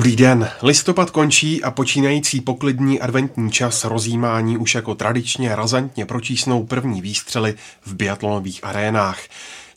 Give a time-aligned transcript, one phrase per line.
[0.00, 0.48] Dobrý den.
[0.62, 7.54] Listopad končí a počínající poklidní adventní čas rozjímání už jako tradičně razantně pročísnou první výstřely
[7.82, 9.18] v biatlonových arénách.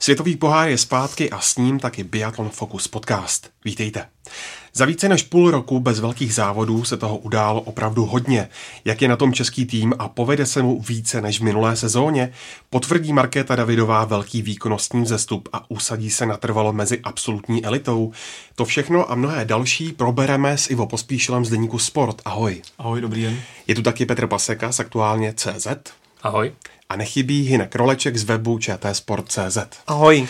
[0.04, 3.50] Světový pohár je zpátky a s ním taky Biathlon Focus podcast.
[3.66, 4.06] Vítejte.
[4.74, 8.50] Za více než půl roku bez velkých závodů se toho událo opravdu hodně.
[8.86, 12.32] Jak je na tom český tým a povede se mu více než v minulé sezóně?
[12.70, 18.12] Potvrdí Markéta Davidová velký výkonnostní vzestup a usadí se natrvalo mezi absolutní elitou?
[18.56, 22.22] To všechno a mnohé další probereme s Ivo Pospíšilem z deníku Sport.
[22.26, 22.62] Ahoj.
[22.78, 23.40] Ahoj, dobrý den.
[23.68, 25.68] Je tu taky Petr Paseka z aktuálně CZ.
[26.24, 26.52] Ahoj.
[26.94, 29.58] A nechybí Hinek Roleček z webu čtsport.cz.
[29.88, 30.28] Ahoj.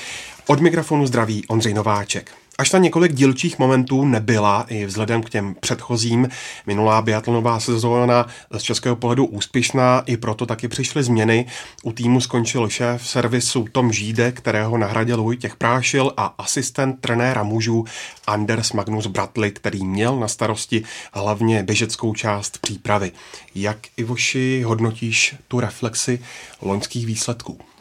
[0.48, 2.32] Od mikrofonu zdraví Ondřej Nováček.
[2.58, 6.30] Až ta několik dílčích momentů nebyla i vzhledem k těm předchozím,
[6.66, 11.46] minulá biatlonová sezóna z českého pohledu úspěšná, i proto taky přišly změny.
[11.84, 17.86] U týmu skončil šéf servisu Tom Žíde, kterého nahradil Vojtěch Prášil a asistent trenéra mužů
[18.28, 23.12] Anders Magnus Bratli, který měl na starosti hlavně běžeckou část přípravy.
[23.56, 26.20] Jak, Ivoši, hodnotíš tu reflexi
[26.62, 27.73] loňských výsledků?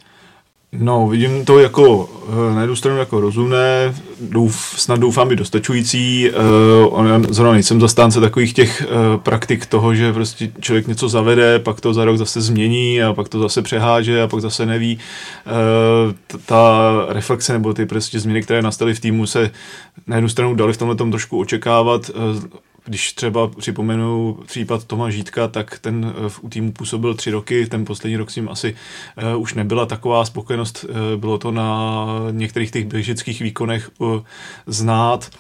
[0.79, 6.31] No, vidím to jako eh, na jednu stranu jako rozumné, douf, snad doufám i dostačující.
[6.91, 11.81] Uh, zrovna nejsem zastánce takových těch uh, praktik toho, že prostě člověk něco zavede, pak
[11.81, 14.99] to za rok zase změní a pak to zase přeháže a pak zase neví.
[15.47, 19.51] Uh, ta reflexe nebo ty prostě změny, které nastaly v týmu, se
[20.07, 22.11] na jednu stranu dali v tomhle tom trošku očekávat.
[22.85, 27.67] Když třeba připomenu případ Toma Žítka, tak ten eh, v u týmu působil tři roky,
[27.67, 28.75] ten poslední rok s ním asi
[29.35, 33.91] uh, už nebyla taková spokojenost, uh, bylo to na některých těch běžických výkonech
[34.67, 35.31] znát.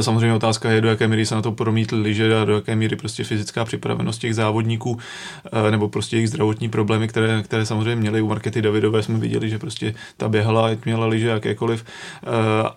[0.00, 2.96] Samozřejmě otázka je, do jaké míry se na to promítly liže a do jaké míry
[2.96, 4.98] prostě fyzická připravenost těch závodníků
[5.70, 8.22] nebo prostě jejich zdravotní problémy, které, které samozřejmě měly.
[8.22, 11.84] U Markety Davidové jsme viděli, že prostě ta běhala, ať měla liže jakékoliv,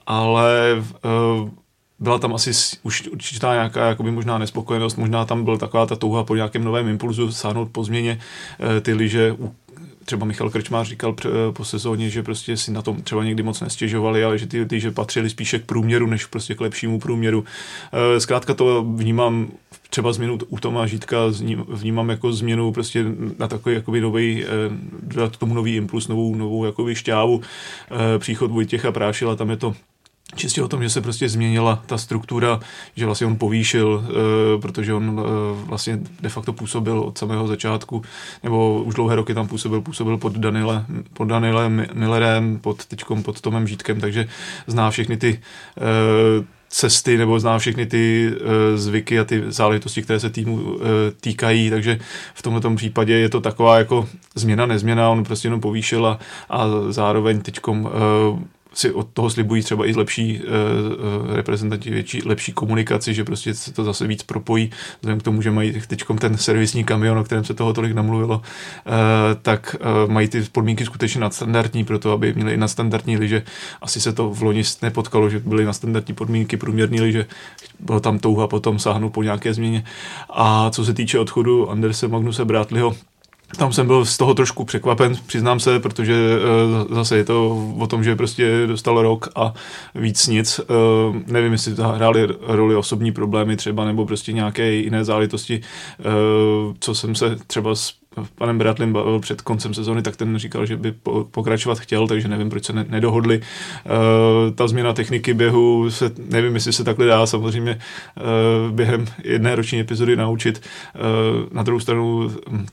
[0.07, 0.83] ale
[2.01, 2.51] byla tam asi
[2.83, 6.87] už určitá nějaká jakoby možná nespokojenost, možná tam byla taková ta touha po nějakém novém
[6.87, 8.19] impulzu sáhnout po změně
[8.77, 9.35] eh, ty liže,
[10.05, 11.15] třeba Michal Krčmář říkal
[11.53, 14.79] po sezóně, že prostě si na tom třeba někdy moc nestěžovali, ale že ty, ty
[14.79, 17.43] že patřili spíše k průměru, než prostě k lepšímu průměru.
[17.93, 19.47] Eh, zkrátka to vnímám
[19.89, 21.17] třeba změnu u Toma Žítka
[21.67, 23.05] vnímám jako změnu prostě
[23.39, 24.47] na takový jakoby nový, eh,
[25.01, 27.41] dát tomu nový impuls, novou, novou jakoby šťávu.
[28.17, 29.75] Příchod Vojtěcha Prášila, tam je to
[30.35, 32.59] čistě o tom, že se prostě změnila ta struktura,
[32.95, 38.01] že vlastně on povýšil, e, protože on e, vlastně de facto působil od samého začátku,
[38.43, 43.41] nebo už dlouhé roky tam působil, působil pod Danile, pod Danile Millerem, pod teďkom pod
[43.41, 44.27] Tomem Žítkem, takže
[44.67, 45.39] zná všechny ty
[45.77, 51.11] e, cesty nebo zná všechny ty e, zvyky a ty záležitosti, které se týmu e,
[51.11, 51.99] týkají, takže
[52.33, 56.19] v tomto případě je to taková jako změna, nezměna, on prostě jenom povýšil a,
[56.49, 62.51] a zároveň teďkom e, si od toho slibují třeba i lepší uh, reprezentanti, větší, lepší
[62.51, 64.71] komunikaci, že prostě se to zase víc propojí,
[65.01, 68.35] vzhledem k tomu, že mají teď ten servisní kamion, o kterém se toho tolik namluvilo,
[68.35, 68.41] uh,
[69.41, 73.43] tak uh, mají ty podmínky skutečně nadstandardní pro to, aby měli i nadstandardní liže.
[73.81, 77.25] Asi se to v loni nepotkalo, že byly nadstandardní podmínky průměrný liže,
[77.79, 79.83] byla tam touha potom sáhnout po nějaké změně.
[80.29, 82.95] A co se týče odchodu Anderse Magnuse Brátliho,
[83.57, 86.13] tam jsem byl z toho trošku překvapen, přiznám se, protože
[86.87, 89.53] uh, zase je to o tom, že prostě dostal rok a
[89.95, 90.59] víc nic.
[90.59, 95.61] Uh, nevím, jestli to hrály roli osobní problémy třeba, nebo prostě nějaké jiné záležitosti,
[95.99, 97.93] uh, co jsem se třeba s
[98.35, 100.93] panem Bratlim bavil před koncem sezóny, tak ten říkal, že by
[101.31, 103.37] pokračovat chtěl, takže nevím, proč se ne- nedohodli.
[103.39, 107.79] Uh, ta změna techniky běhu, se, nevím, jestli se takhle dá samozřejmě
[108.17, 110.61] uh, během jedné roční epizody naučit.
[110.95, 112.65] Uh, na druhou stranu hm,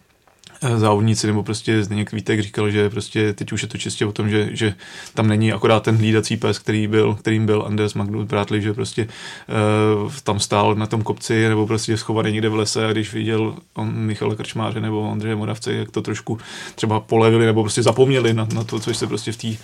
[0.77, 4.31] závodníci, nebo prostě Zdeněk Vítek říkal, že prostě teď už je to čistě o tom,
[4.31, 4.75] že, že
[5.15, 9.09] tam není akorát ten hlídací pes, který byl, kterým byl Anders Magnus Bradley, že prostě
[10.05, 13.55] uh, tam stál na tom kopci nebo prostě schovaný někde v lese a když viděl
[13.75, 16.39] on Michal Krčmáře nebo Ondřeje Moravce, jak to trošku
[16.75, 19.57] třeba polevili nebo prostě zapomněli na, na to, co se prostě v, tý, uh,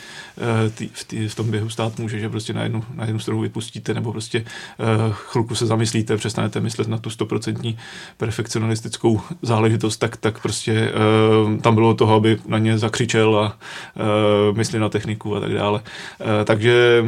[0.74, 3.40] tý, v, tý, v tom běhu stát může, že prostě na jednu, na jednu stranu
[3.40, 4.44] vypustíte nebo prostě
[4.78, 7.78] uh, chvilku se zamyslíte, přestanete myslet na tu stoprocentní
[8.16, 13.58] perfekcionalistickou záležitost, tak, tak prostě uh, tam bylo toho, aby na ně zakřičel a
[13.96, 15.80] uh, myslí na techniku a tak dále.
[15.80, 17.04] Uh, takže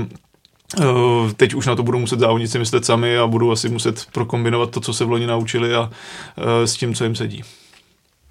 [1.36, 4.80] teď už na to budou muset závodníci myslet sami a budou asi muset prokombinovat to,
[4.80, 5.90] co se v loni naučili a
[6.64, 7.42] s tím, co jim sedí.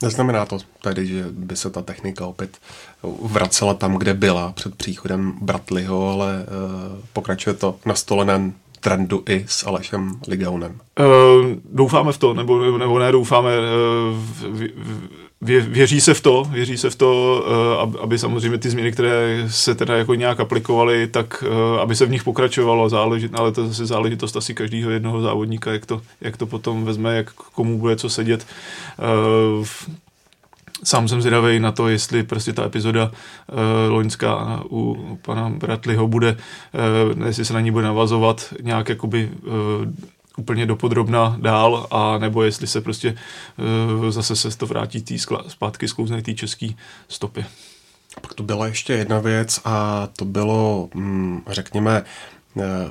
[0.04, 2.58] Neznamená to tedy, že by se ta technika opět
[3.24, 6.46] vracela tam, kde byla před příchodem Bratliho, ale
[7.14, 8.54] pokračuje to nastoleném
[8.86, 10.80] trendu i s Alešem Ligaunem?
[11.00, 11.06] Uh,
[11.72, 14.70] doufáme v to, nebo, nebo ne doufáme, uh, vě,
[15.42, 17.44] vě, věří se v to, věří se v to,
[17.88, 22.06] uh, aby samozřejmě ty změny, které se teda jako nějak aplikovaly, tak uh, aby se
[22.06, 26.02] v nich pokračovalo, záležit, ale to je zase záležitost asi každého jednoho závodníka, jak to,
[26.22, 28.48] jak to potom vezme, jak komu bude co sedět.
[29.60, 29.66] Uh,
[30.86, 33.58] sám jsem zvědavý na to, jestli prostě ta epizoda uh,
[33.90, 36.38] loňská u pana Bratliho bude,
[37.18, 39.52] uh, jestli se na ní bude navazovat nějak jakoby uh,
[40.38, 43.16] úplně dopodrobna dál, a nebo jestli se prostě
[44.00, 46.68] uh, zase se to vrátí tý skla, zpátky sklouzne té české
[47.08, 47.46] stopy.
[48.22, 52.04] Pak tu byla ještě jedna věc a to bylo, mm, řekněme,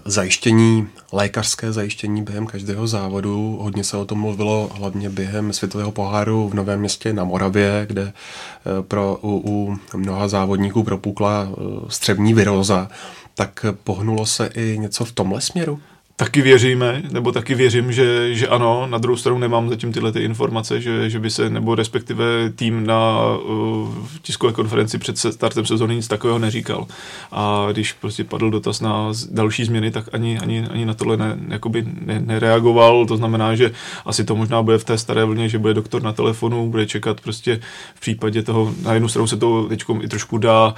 [0.05, 3.58] zajištění, lékařské zajištění během každého závodu.
[3.61, 8.02] Hodně se o tom mluvilo hlavně během světového poháru v Novém městě na Moravě, kde
[8.02, 11.55] eh, pro, u, u mnoha závodníků propukla eh,
[11.88, 12.88] střevní viróza.
[13.34, 15.81] Tak pohnulo se i něco v tomhle směru?
[16.16, 20.20] Taky věříme, nebo taky věřím, že, že ano, na druhou stranu nemám zatím tyhle ty
[20.20, 25.94] informace, že, že by se, nebo respektive tým na uh, tiskové konferenci před startem sezóny
[25.94, 26.87] nic takového neříkal.
[27.32, 31.38] A když prostě padl dotaz na další změny, tak ani, ani, ani na tohle ne,
[31.49, 33.72] jakoby ne, nereagoval, to znamená, že
[34.06, 37.20] asi to možná bude v té staré vlně, že bude doktor na telefonu, bude čekat
[37.20, 37.60] prostě
[37.94, 40.75] v případě toho, na jednu stranu se to teď i trošku dá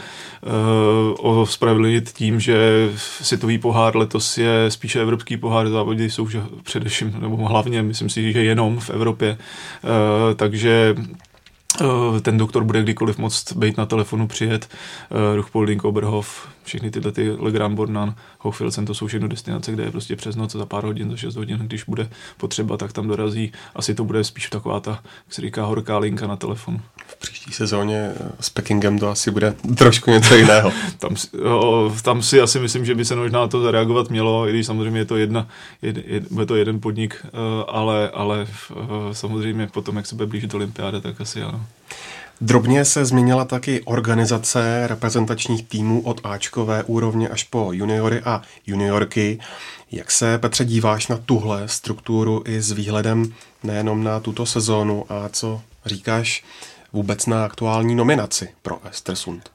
[1.16, 6.42] uh, ospravedlnit tím, že světový pohár letos je spíše evropský evropský pohár závody jsou že
[6.62, 9.38] především, nebo hlavně, myslím si, že jenom v Evropě.
[9.82, 10.94] Uh, takže
[12.22, 14.68] ten doktor bude kdykoliv moct být na telefonu přijet.
[15.10, 19.90] Uh, Ruchpolding, Oberhof, všechny tyhle ty Legrand, Bornan, Hochfilzen, to jsou všechno destinace, kde je
[19.90, 23.52] prostě přes noc za pár hodin, za 6 hodin, když bude potřeba, tak tam dorazí.
[23.74, 26.80] Asi to bude spíš taková ta, jak se říká, horká linka na telefonu.
[27.06, 30.72] V příští sezóně s Pekingem to asi bude trošku něco jiného.
[30.98, 34.52] tam, o, tam si asi myslím, že by se možná na to zareagovat mělo, i
[34.52, 35.48] když samozřejmě je to jedna,
[35.82, 37.28] jed, jed, bude to jeden podnik, eh,
[37.68, 38.74] ale, ale eh,
[39.12, 41.65] samozřejmě potom, jak se bude blížit olympiáda, tak asi ano.
[42.40, 49.38] Drobně se změnila taky organizace reprezentačních týmů od Ačkové úrovně až po juniory a juniorky.
[49.92, 55.28] Jak se, Petře, díváš na tuhle strukturu i s výhledem nejenom na tuto sezónu a
[55.28, 56.44] co říkáš
[56.92, 59.50] vůbec na aktuální nominaci pro Estersund?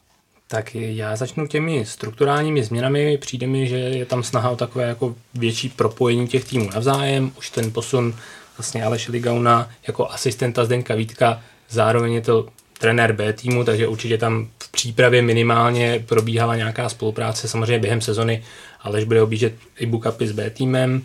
[0.47, 3.17] Tak já začnu těmi strukturálními změnami.
[3.17, 7.31] Přijde mi, že je tam snaha o takové jako větší propojení těch týmů navzájem.
[7.37, 8.15] Už ten posun
[8.57, 12.47] vlastně Aleš Ligauna jako asistenta Zdenka Vítka, zároveň je to
[12.79, 18.43] trenér B týmu, takže určitě tam v přípravě minimálně probíhala nějaká spolupráce, samozřejmě během sezony,
[18.81, 21.03] Aleš bude objíždět i bookupy s B týmem.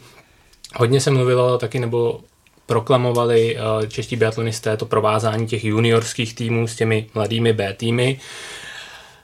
[0.77, 2.21] Hodně se mluvilo taky, nebo
[2.67, 8.21] proklamovali eh, čeští biatlonisté to provázání těch juniorských týmů s těmi mladými B týmy.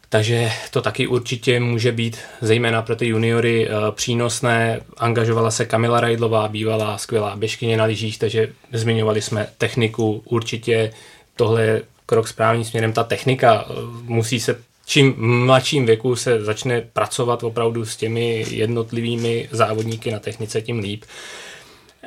[0.08, 4.80] Takže to taky určitě může být, zejména pro ty juniory, eh, přínosné.
[4.96, 10.22] Angažovala se Kamila Rajdlová, bývalá skvělá běžkyně na lyžích, takže zmiňovali jsme techniku.
[10.24, 10.92] Určitě
[11.36, 12.92] tohle je krok správným směrem.
[12.92, 14.56] Ta technika eh, musí se
[14.86, 21.04] čím mladším věku se začne pracovat opravdu s těmi jednotlivými závodníky na technice, tím líp.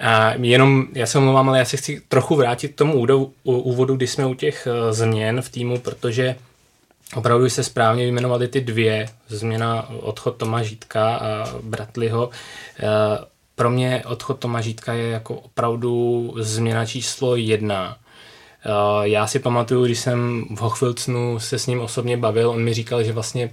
[0.02, 3.06] A jenom, já se omlouvám, ale já se chci trochu vrátit k tomu
[3.44, 6.36] úvodu, kdy jsme u těch eh, změn v týmu, protože
[7.16, 12.30] opravdu se správně vyjmenovali ty dvě, změna odchod Toma Žítka a Bratliho.
[12.80, 12.84] Eh,
[13.56, 17.98] pro mě odchod Toma Žítka je jako opravdu změna číslo jedna.
[18.66, 22.74] Eh, já si pamatuju, když jsem v Hochfilcnu se s ním osobně bavil, on mi
[22.74, 23.52] říkal, že vlastně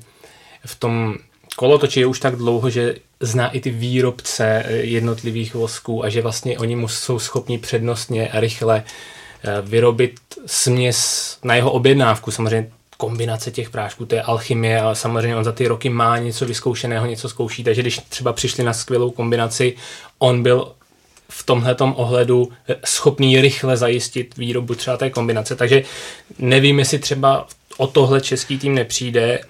[0.66, 1.14] v tom
[1.56, 6.22] kolotoči je už tak dlouho, že zná i ty výrobce eh, jednotlivých vosků a že
[6.22, 12.30] vlastně oni mu jsou schopni přednostně a rychle eh, vyrobit směs na jeho objednávku.
[12.30, 16.46] Samozřejmě kombinace těch prášků, to je alchymie, ale samozřejmě on za ty roky má něco
[16.46, 19.76] vyzkoušeného, něco zkouší, takže když třeba přišli na skvělou kombinaci,
[20.18, 20.72] on byl
[21.38, 25.56] v tomhle ohledu eh, schopný rychle zajistit výrobu třeba té kombinace.
[25.56, 25.82] Takže
[26.38, 27.46] nevím, jestli třeba
[27.76, 29.40] o tohle český tým nepřijde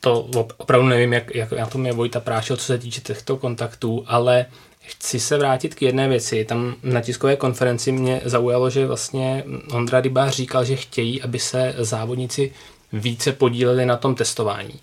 [0.00, 4.04] to opravdu nevím, jak, jak na tom je Vojta Prášil, co se týče těchto kontaktů,
[4.06, 4.46] ale
[4.80, 6.44] chci se vrátit k jedné věci.
[6.44, 11.74] Tam na tiskové konferenci mě zaujalo, že vlastně Ondra Rybář říkal, že chtějí, aby se
[11.78, 12.52] závodníci
[12.92, 14.80] více podíleli na tom testování.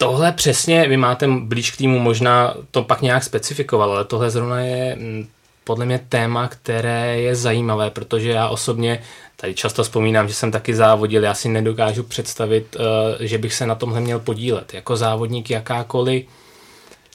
[0.00, 4.60] Tohle přesně, vy máte blíž k týmu, možná to pak nějak specifikoval, ale tohle zrovna
[4.60, 5.28] je mm,
[5.64, 9.02] podle mě téma, které je zajímavé, protože já osobně
[9.40, 13.66] Tady často vzpomínám, že jsem taky závodil, já si nedokážu představit, eh, že bych se
[13.66, 14.74] na tomhle měl podílet.
[14.74, 16.24] Jako závodník jakákoliv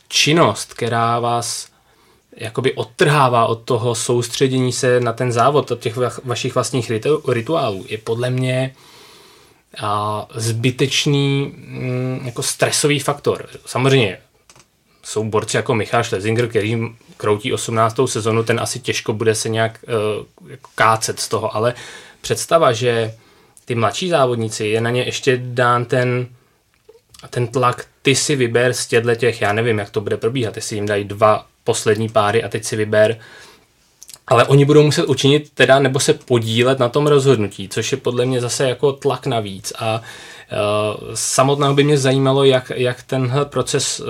[0.07, 1.67] činnost, která vás
[2.37, 6.91] jakoby odtrhává od toho soustředění se na ten závod, od těch vašich vlastních
[7.27, 8.75] rituálů, je podle mě
[9.81, 13.49] a zbytečný mm, jako stresový faktor.
[13.65, 14.17] Samozřejmě
[15.03, 16.77] jsou borci jako Michal Schlesinger, který
[17.17, 17.99] kroutí 18.
[18.05, 21.73] sezonu, ten asi těžko bude se nějak uh, kácet z toho, ale
[22.21, 23.13] představa, že
[23.65, 26.27] ty mladší závodníci, je na ně ještě dán ten,
[27.29, 30.75] ten tlak, ty si vyber z těchto těch, já nevím, jak to bude probíhat, jestli
[30.75, 33.19] jim dají dva poslední páry a teď si vyber,
[34.27, 38.25] ale oni budou muset učinit teda nebo se podílet na tom rozhodnutí, což je podle
[38.25, 39.73] mě zase jako tlak navíc.
[39.79, 44.05] A uh, samotného by mě zajímalo, jak, jak tenhle proces uh,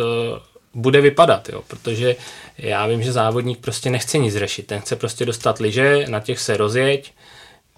[0.74, 2.16] bude vypadat, jo, protože
[2.58, 6.40] já vím, že závodník prostě nechce nic řešit, ten chce prostě dostat liže, na těch
[6.40, 7.14] se rozjeď,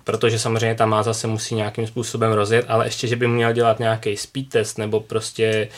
[0.03, 3.79] protože samozřejmě tam má zase musí nějakým způsobem rozjet, ale ještě, že by měl dělat
[3.79, 5.70] nějaký speed test nebo prostě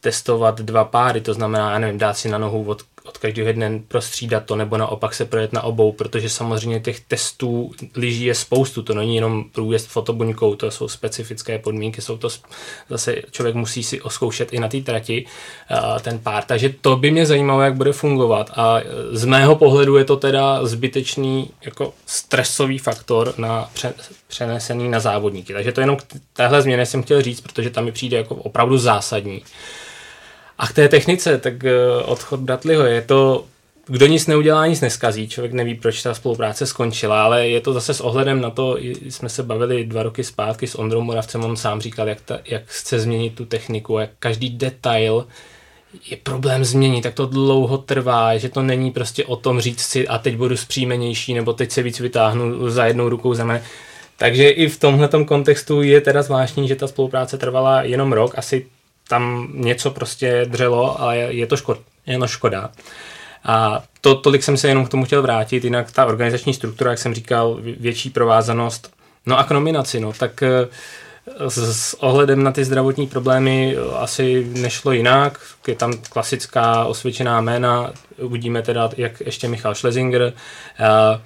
[0.00, 3.80] testovat dva páry, to znamená, já nevím, dát si na nohu od od každého jedné
[3.88, 8.82] prostřídat to, nebo naopak se projet na obou, protože samozřejmě těch testů lyží je spoustu,
[8.82, 12.28] to není jenom průjezd fotobuňkou, to jsou specifické podmínky, jsou to
[12.88, 15.26] zase člověk musí si oskoušet i na té trati
[16.02, 18.50] ten pár, takže to by mě zajímalo, jak bude fungovat.
[18.56, 18.80] A
[19.12, 23.70] z mého pohledu je to teda zbytečný jako stresový faktor na
[24.28, 26.02] přenesený na závodníky, takže to jenom k
[26.32, 29.42] téhle změně jsem chtěl říct, protože tam mi přijde jako opravdu zásadní.
[30.60, 31.74] A k té technice, tak eh,
[32.04, 33.44] odchod Bratliho je to,
[33.86, 35.28] kdo nic neudělá, nic neskazí.
[35.28, 39.28] Člověk neví, proč ta spolupráce skončila, ale je to zase s ohledem na to, jsme
[39.28, 43.00] se bavili dva roky zpátky s Ondrou Moravcem, on sám říkal, jak, ta, jak chce
[43.00, 45.26] změnit tu techniku, jak každý detail
[46.10, 50.08] je problém změnit, tak to dlouho trvá, že to není prostě o tom říct si
[50.08, 53.62] a teď budu zpříjmenější, nebo teď se víc vytáhnu za jednou rukou za mne.
[54.16, 58.66] Takže i v tomhle kontextu je teda zvláštní, že ta spolupráce trvala jenom rok, asi
[59.10, 62.70] tam něco prostě dřelo a je, je to škod, jenom škoda.
[63.44, 66.98] A to, tolik jsem se jenom k tomu chtěl vrátit, jinak ta organizační struktura, jak
[66.98, 68.92] jsem říkal, větší provázanost.
[69.26, 70.68] No a k nominaci, no, tak eh,
[71.48, 75.40] s, s ohledem na ty zdravotní problémy asi nešlo jinak.
[75.66, 80.22] Je tam klasická osvědčená jména, uvidíme teda, jak ještě Michal Schlesinger.
[80.22, 81.20] Uh,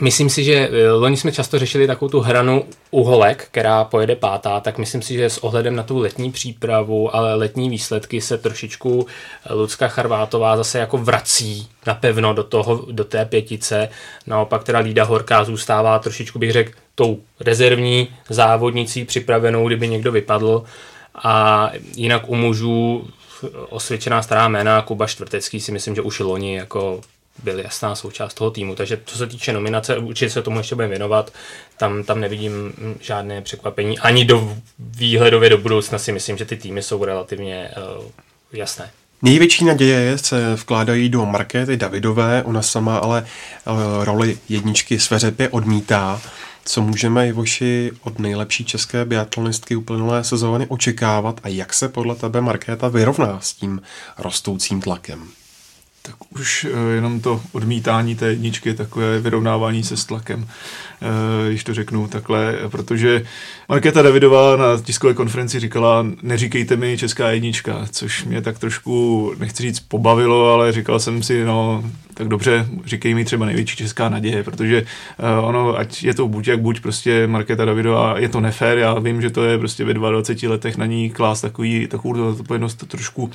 [0.00, 4.60] Myslím si, že eh, loni jsme často řešili takovou tu hranu uholek, která pojede pátá,
[4.60, 9.06] tak myslím si, že s ohledem na tu letní přípravu, ale letní výsledky se trošičku
[9.46, 13.88] eh, Lucka Charvátová zase jako vrací napevno do, toho, do té pětice.
[14.26, 20.64] Naopak teda Lída Horká zůstává trošičku, bych řekl, tou rezervní závodnicí připravenou, kdyby někdo vypadl.
[21.14, 23.06] A jinak u mužů
[23.68, 27.00] osvědčená stará jména, Kuba Čtvrtecký si myslím, že už loni jako
[27.42, 28.74] byl jasná součást toho týmu.
[28.74, 31.32] Takže co se týče nominace, určitě se tomu ještě budeme věnovat.
[31.76, 33.98] Tam, tam nevidím žádné překvapení.
[33.98, 38.04] Ani do výhledově do budoucna si myslím, že ty týmy jsou relativně uh,
[38.52, 38.90] jasné.
[39.22, 43.26] Největší naděje se vkládají do Markéty Davidové, ona sama ale
[43.66, 46.20] uh, roli jedničky Sveřepě odmítá.
[46.64, 52.40] Co můžeme, Ivoši, od nejlepší české biatlonistky uplynulé sezóny očekávat a jak se podle tebe
[52.40, 53.82] Markéta vyrovná s tím
[54.18, 55.28] rostoucím tlakem?
[56.06, 60.46] Tak už eh, jenom to odmítání té jedničky, takové vyrovnávání se s tlakem,
[61.02, 63.24] eh, když to řeknu takhle, protože
[63.68, 69.62] Markéta Davidová na tiskové konferenci říkala, neříkejte mi česká jednička, což mě tak trošku, nechci
[69.62, 71.84] říct, pobavilo, ale říkal jsem si, no,
[72.14, 76.48] tak dobře, říkej mi třeba největší česká naděje, protože uh, ono, ať je to buď
[76.48, 79.94] jak buď, prostě Markéta Davidová, je to nefér, já vím, že to je prostě ve
[79.94, 83.30] 22 letech na ní klás takový, takovou odpovědnost trošku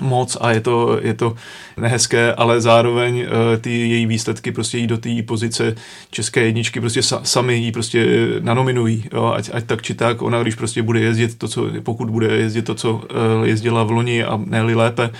[0.00, 1.34] moc a je to, je to
[1.76, 3.26] nehezké, ale zároveň uh,
[3.60, 5.74] ty její výsledky prostě jí do té pozice
[6.10, 8.06] české jedničky prostě sa, sami jí prostě
[8.40, 12.10] nanominují, jo, ať, ať tak či tak, ona když prostě bude jezdit to, co, pokud
[12.10, 13.02] bude jezdit to, co uh,
[13.44, 15.10] jezdila v loni a ne lépe,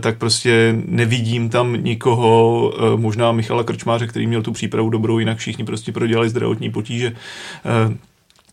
[0.00, 5.64] tak prostě nevidím tam nikoho, možná Michala Krčmáře, který měl tu přípravu dobrou, jinak všichni
[5.64, 7.12] prostě prodělali zdravotní potíže,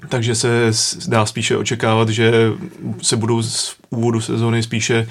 [0.10, 0.72] takže se
[1.08, 2.32] dá spíše očekávat, že
[3.02, 5.08] se budou z úvodu sezóny spíše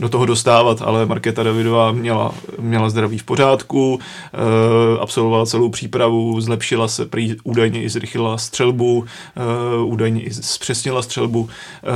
[0.00, 6.40] do toho dostávat, ale Markéta Davidová měla, měla zdraví v pořádku, e, absolvovala celou přípravu,
[6.40, 11.86] zlepšila se, prý, údajně i zrychlila střelbu, e, údajně i zpřesnila střelbu, e,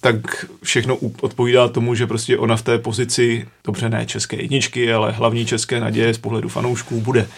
[0.00, 5.12] tak všechno odpovídá tomu, že prostě ona v té pozici, dobře ne české jedničky, ale
[5.12, 7.28] hlavní české naděje z pohledu fanoušků bude.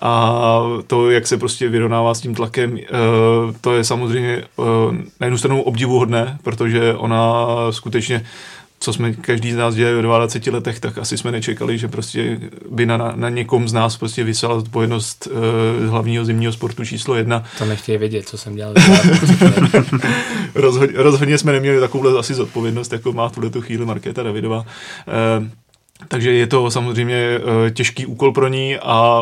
[0.00, 2.78] A to, jak se prostě vyrovnává s tím tlakem,
[3.60, 4.44] to je samozřejmě
[5.20, 8.24] na jednu stranu obdivuhodné, protože ona skutečně
[8.78, 12.40] co jsme každý z nás dělali v 22 letech, tak asi jsme nečekali, že prostě
[12.70, 17.44] by na, na někom z nás prostě vysela odpovědnost uh, hlavního zimního sportu číslo jedna.
[17.58, 18.74] To nechtějí vědět, co jsem dělal.
[20.54, 24.58] rozhodně, rozhodně jsme neměli takovouhle asi zodpovědnost, jako má v tuhle chvíli Markéta Davidová.
[25.38, 25.48] Uh,
[26.08, 29.20] takže je to samozřejmě uh, těžký úkol pro ní a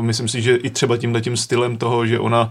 [0.00, 2.50] myslím si, že i třeba tímhle tím stylem toho, že ona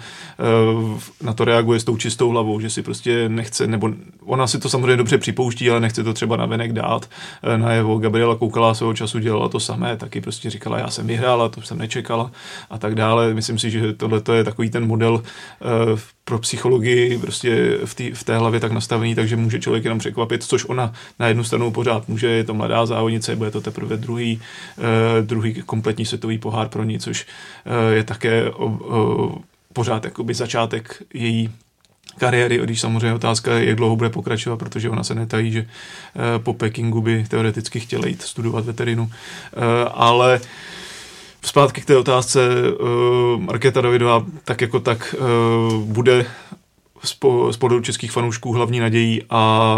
[0.74, 3.90] uh, na to reaguje s tou čistou hlavou, že si prostě nechce, nebo
[4.26, 7.10] ona si to samozřejmě dobře připouští, ale nechce to třeba na venek dát
[7.44, 7.98] uh, na jeho.
[7.98, 11.78] Gabriela koukala svého času, dělala to samé, taky prostě říkala, já jsem vyhrála, to jsem
[11.78, 12.32] nečekala
[12.70, 13.34] a tak dále.
[13.34, 15.24] Myslím si, že tohle je takový ten model
[16.26, 20.44] pro psychologii prostě v, tý, v té hlavě tak nastavený, takže může člověk jenom překvapit,
[20.44, 24.42] což ona na jednu stranu pořád může, je to mladá závodnice, bude to teprve druhý,
[24.78, 24.84] uh,
[25.26, 27.26] druhý kompletní světový pohár pro ní, což
[27.66, 29.36] uh, je také uh,
[29.74, 31.50] pořád jakoby začátek její
[32.18, 35.68] kariéry, když samozřejmě otázka je, jak dlouho bude pokračovat, protože ona se netají, že
[36.38, 39.12] po Pekingu by teoreticky chtěla jít studovat veterinu,
[39.94, 40.40] ale
[41.46, 46.26] zpátky k té otázce, uh, Markéta Davidová tak jako tak uh, bude
[47.52, 49.76] z pohledu českých fanoušků hlavní nadějí a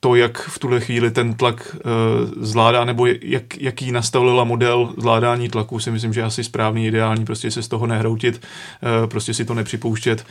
[0.00, 5.48] to, jak v tuhle chvíli ten tlak uh, zvládá, nebo jak, jaký nastavila model zvládání
[5.48, 8.42] tlaku, si myslím, že asi správný, ideální, prostě se z toho nehroutit,
[9.02, 10.24] uh, prostě si to nepřipouštět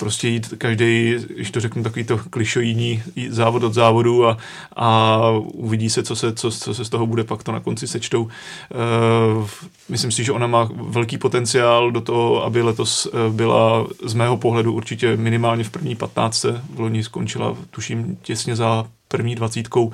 [0.00, 4.38] prostě jít každý, když to řeknu, takový to klišojíní závod od závodu a,
[4.76, 5.18] a
[5.52, 8.22] uvidí se co, se, co, co se z toho bude, pak to na konci sečtou.
[8.22, 9.48] Uh,
[9.88, 14.36] myslím si, že ona má velký potenciál do toho, aby letos eh, byla z mého
[14.36, 16.44] pohledu určitě minimálně v první 15.
[16.74, 19.84] V loni skončila, tuším, těsně za první dvacítkou.
[19.84, 19.92] Uh,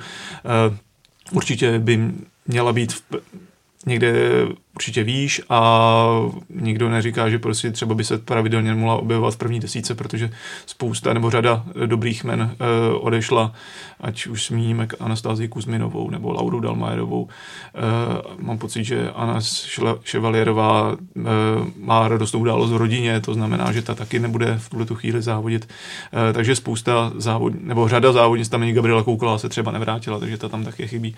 [1.31, 2.11] určitě by
[2.47, 3.01] měla být v,
[3.87, 4.11] někde
[4.75, 5.61] určitě víš a
[6.49, 10.29] nikdo neříká, že prostě třeba by se pravidelně mohla objevovat v první desíce, protože
[10.65, 12.55] spousta nebo řada dobrých men e,
[12.93, 13.53] odešla,
[14.01, 17.27] ať už zmíníme Anastázii Kuzminovou nebo Lauru Dalmajerovou.
[17.27, 17.81] E,
[18.45, 19.39] mám pocit, že Anna
[20.03, 21.21] Ševalierová e,
[21.79, 25.21] má radostnou událost v rodině, to znamená, že ta taky nebude v tuhle tu chvíli
[25.21, 25.69] závodit.
[26.29, 30.37] E, takže spousta závod, nebo řada závodnic tam ani Gabriela Koukala se třeba nevrátila, takže
[30.37, 31.15] ta tam taky chybí.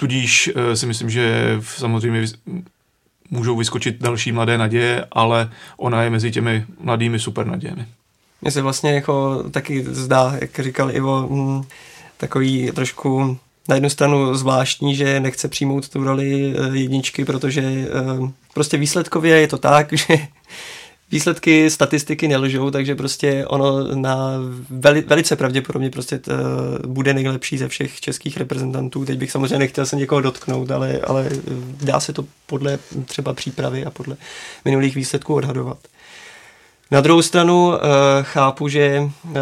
[0.00, 2.26] Tudíž eh, si myslím, že samozřejmě
[3.30, 7.86] můžou vyskočit další mladé naděje, ale ona je mezi těmi mladými super nadějemi.
[8.42, 11.62] Mně se vlastně jako taky zdá, jak říkal Ivo, hm,
[12.16, 17.88] takový trošku na jednu stranu zvláštní, že nechce přijmout tu roli eh, jedničky, protože eh,
[18.54, 20.18] prostě výsledkově je to tak, že
[21.10, 24.32] výsledky statistiky nelžou, takže prostě ono na
[24.70, 26.32] veli, velice pravděpodobně prostě t,
[26.86, 29.04] bude nejlepší ze všech českých reprezentantů.
[29.04, 31.30] Teď bych samozřejmě nechtěl se někoho dotknout, ale, ale
[31.82, 34.16] dá se to podle třeba přípravy a podle
[34.64, 35.78] minulých výsledků odhadovat.
[36.90, 37.76] Na druhou stranu uh,
[38.22, 39.32] chápu, že uh,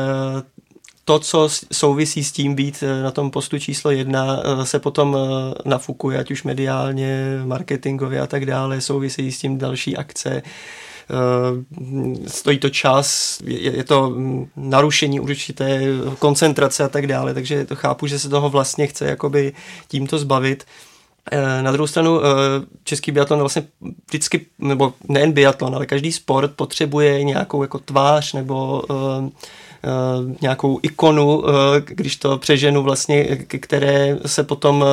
[1.05, 5.16] to, co souvisí s tím být eh, na tom postu číslo jedna, se potom
[5.64, 10.86] nafukuje, ať už mediálně, marketingově a tak dále, souvisí s tím další akce, Eh,
[12.27, 14.14] stojí to čas, je, je to
[14.57, 15.81] narušení určité
[16.19, 19.53] koncentrace a tak dále, takže to chápu, že se toho vlastně chce jakoby
[19.88, 20.64] tímto zbavit.
[21.33, 22.29] Eh, na druhou stranu eh,
[22.85, 23.66] český biatlon vlastně
[24.09, 28.83] vždycky, nebo nejen biatlon, ale každý sport potřebuje nějakou jako tvář nebo
[30.40, 31.42] nějakou ikonu,
[31.85, 34.85] když to přeženu vlastně, které se potom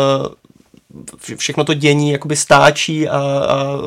[1.35, 3.77] všechno to dění jakoby stáčí a, a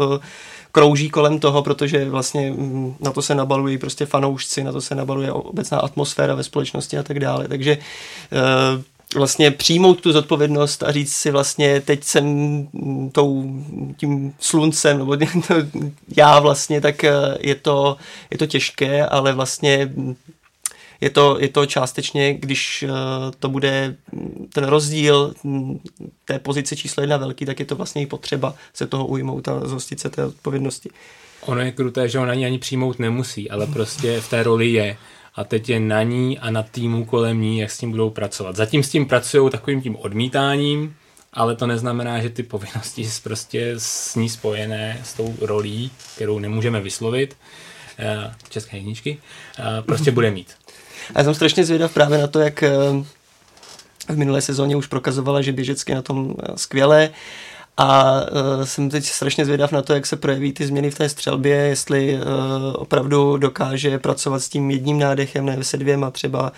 [0.77, 4.95] krouží kolem toho, protože vlastně mm, na to se nabalují prostě fanoušci, na to se
[4.95, 7.49] nabaluje obecná atmosféra ve společnosti a tak dále.
[7.49, 7.79] Takže
[8.33, 8.83] eh,
[9.15, 12.27] vlastně přijmout tu zodpovědnost a říct si vlastně teď jsem
[13.13, 13.45] tou,
[13.97, 15.17] tím sluncem, nebo
[16.17, 17.97] já vlastně, tak eh, je to,
[18.31, 19.93] je to těžké, ale vlastně
[21.01, 22.91] je to, je to částečně, když uh,
[23.39, 23.97] to bude
[24.53, 25.81] ten rozdíl mm,
[26.25, 29.61] té pozice číslo jedna velký, tak je to vlastně i potřeba se toho ujmout a
[29.69, 30.91] zhostit se té odpovědnosti.
[31.41, 34.97] Ono je kruté, že on ani ani přijmout nemusí, ale prostě v té roli je.
[35.35, 38.57] A teď je na ní a na týmu kolem ní, jak s tím budou pracovat.
[38.57, 40.95] Zatím s tím pracují takovým tím odmítáním,
[41.33, 46.81] ale to neznamená, že ty povinnosti prostě s ní spojené s tou rolí, kterou nemůžeme
[46.81, 47.76] vyslovit, eh,
[48.49, 49.19] české jedničky,
[49.59, 50.55] eh, prostě bude mít.
[51.15, 52.71] A já jsem strašně zvědav právě na to, jak eh,
[54.09, 57.11] v minulé sezóně už prokazovala, že běžecky na tom eh, skvěle.
[57.79, 61.09] A uh, jsem teď strašně zvědav na to, jak se projeví ty změny v té
[61.09, 62.21] střelbě, jestli uh,
[62.75, 66.53] opravdu dokáže pracovat s tím jedním nádechem, ne se dvěma třeba,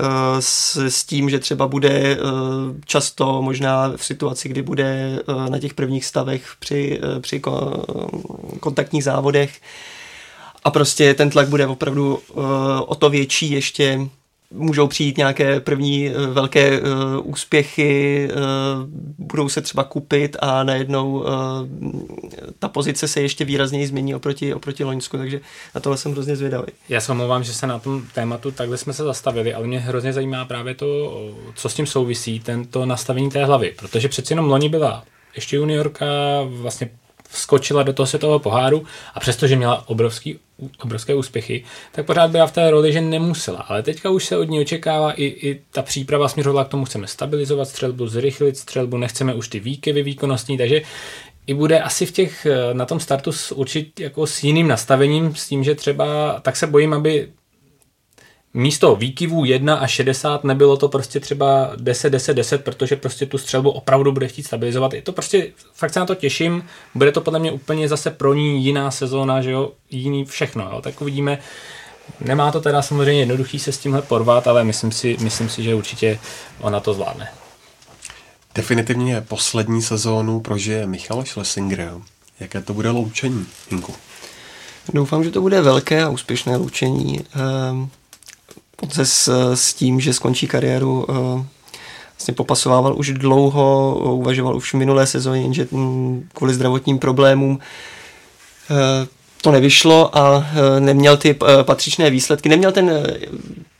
[0.00, 0.06] uh,
[0.40, 2.30] s, s tím, že třeba bude uh,
[2.86, 7.42] často možná v situaci, kdy bude uh, na těch prvních stavech při, uh, při
[8.60, 9.60] kontaktních závodech,
[10.64, 12.44] a prostě ten tlak bude opravdu uh,
[12.86, 14.00] o to větší ještě
[14.50, 16.86] můžou přijít nějaké první uh, velké uh,
[17.22, 18.40] úspěchy, uh,
[19.18, 21.26] budou se třeba kupit a najednou uh,
[22.58, 25.40] ta pozice se ještě výrazněji změní oproti, oproti Loňsku, takže
[25.74, 26.66] na tohle jsem hrozně zvědavý.
[26.88, 30.12] Já se omlouvám, že se na tom tématu takhle jsme se zastavili, ale mě hrozně
[30.12, 31.20] zajímá právě to,
[31.54, 36.06] co s tím souvisí, tento nastavení té hlavy, protože přeci jenom Loni byla ještě juniorka,
[36.46, 36.90] vlastně
[37.30, 40.38] skočila do toho světového poháru a přestože měla obrovský,
[40.82, 43.58] obrovské úspěchy, tak pořád byla v té roli, že nemusela.
[43.58, 47.06] Ale teďka už se od ní očekává i, i ta příprava směřovala k tomu, chceme
[47.06, 50.82] stabilizovat střelbu, zrychlit střelbu, nechceme už ty výkyvy výkonnostní, takže
[51.46, 55.48] i bude asi v těch, na tom startu s určit jako s jiným nastavením, s
[55.48, 57.28] tím, že třeba, tak se bojím, aby
[58.54, 63.38] místo výkyvů 1 a 60 nebylo to prostě třeba 10, 10, 10, protože prostě tu
[63.38, 64.94] střelbu opravdu bude chtít stabilizovat.
[64.94, 66.64] Je to prostě, fakt se na to těším,
[66.94, 70.80] bude to podle mě úplně zase pro ní jiná sezóna, že jo, jiný všechno, jo,
[70.80, 71.38] tak uvidíme.
[72.20, 75.74] Nemá to teda samozřejmě jednoduchý se s tímhle porvat, ale myslím si, myslím si, že
[75.74, 76.18] určitě
[76.60, 77.28] ona to zvládne.
[78.54, 81.94] Definitivně poslední sezónu prožije Michal Schlesinger.
[82.40, 83.94] Jaké to bude loučení, Hinku?
[84.94, 87.20] Doufám, že to bude velké a úspěšné loučení.
[87.34, 87.90] Ehm
[88.92, 91.44] se s, s tím, že skončí kariéru, eh,
[92.12, 97.58] vlastně popasovával už dlouho, uvažoval už v minulé sezóně, jenže mm, kvůli zdravotním problémům
[98.70, 99.06] eh,
[99.42, 102.90] to nevyšlo a eh, neměl ty patřičné výsledky, neměl ten,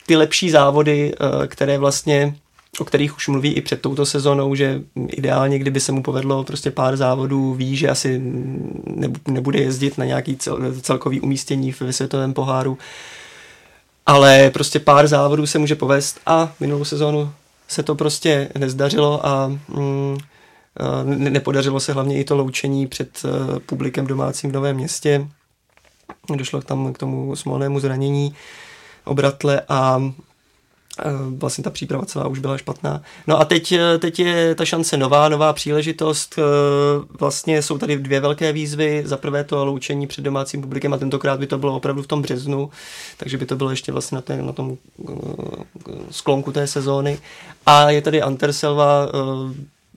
[0.06, 1.14] ty lepší závody,
[1.46, 2.34] které vlastně
[2.78, 6.70] o kterých už mluví i před touto sezónou, že ideálně, kdyby se mu povedlo prostě
[6.70, 8.22] pár závodů, ví, že asi
[9.28, 10.38] nebude jezdit na nějaký
[10.82, 12.78] celkový umístění v světovém poháru,
[14.06, 17.32] ale prostě pár závodů se může povést a minulou sezónu
[17.68, 20.18] se to prostě nezdařilo a mm,
[21.06, 25.28] nepodařilo se hlavně i to loučení před uh, publikem domácím v Novém městě.
[26.36, 28.34] Došlo tam k tomu smolnému zranění
[29.04, 30.02] obratle a
[31.28, 33.02] vlastně ta příprava celá už byla špatná.
[33.26, 36.34] No a teď, eh, teď je ta šance nová, nová příležitost.
[36.38, 36.42] Eh,
[37.20, 39.02] vlastně jsou tady dvě velké výzvy.
[39.06, 42.22] Za prvé to loučení před domácím publikem a tentokrát by to bylo opravdu v tom
[42.22, 42.70] březnu,
[43.16, 44.76] takže by to bylo ještě vlastně na, té, na tom
[46.10, 47.18] sklonku té sezóny.
[47.66, 49.08] A je tady Anterselva,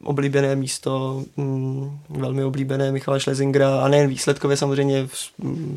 [0.04, 5.08] oblíbené místo, mm, velmi oblíbené Michala Schlesingera a nejen výsledkově samozřejmě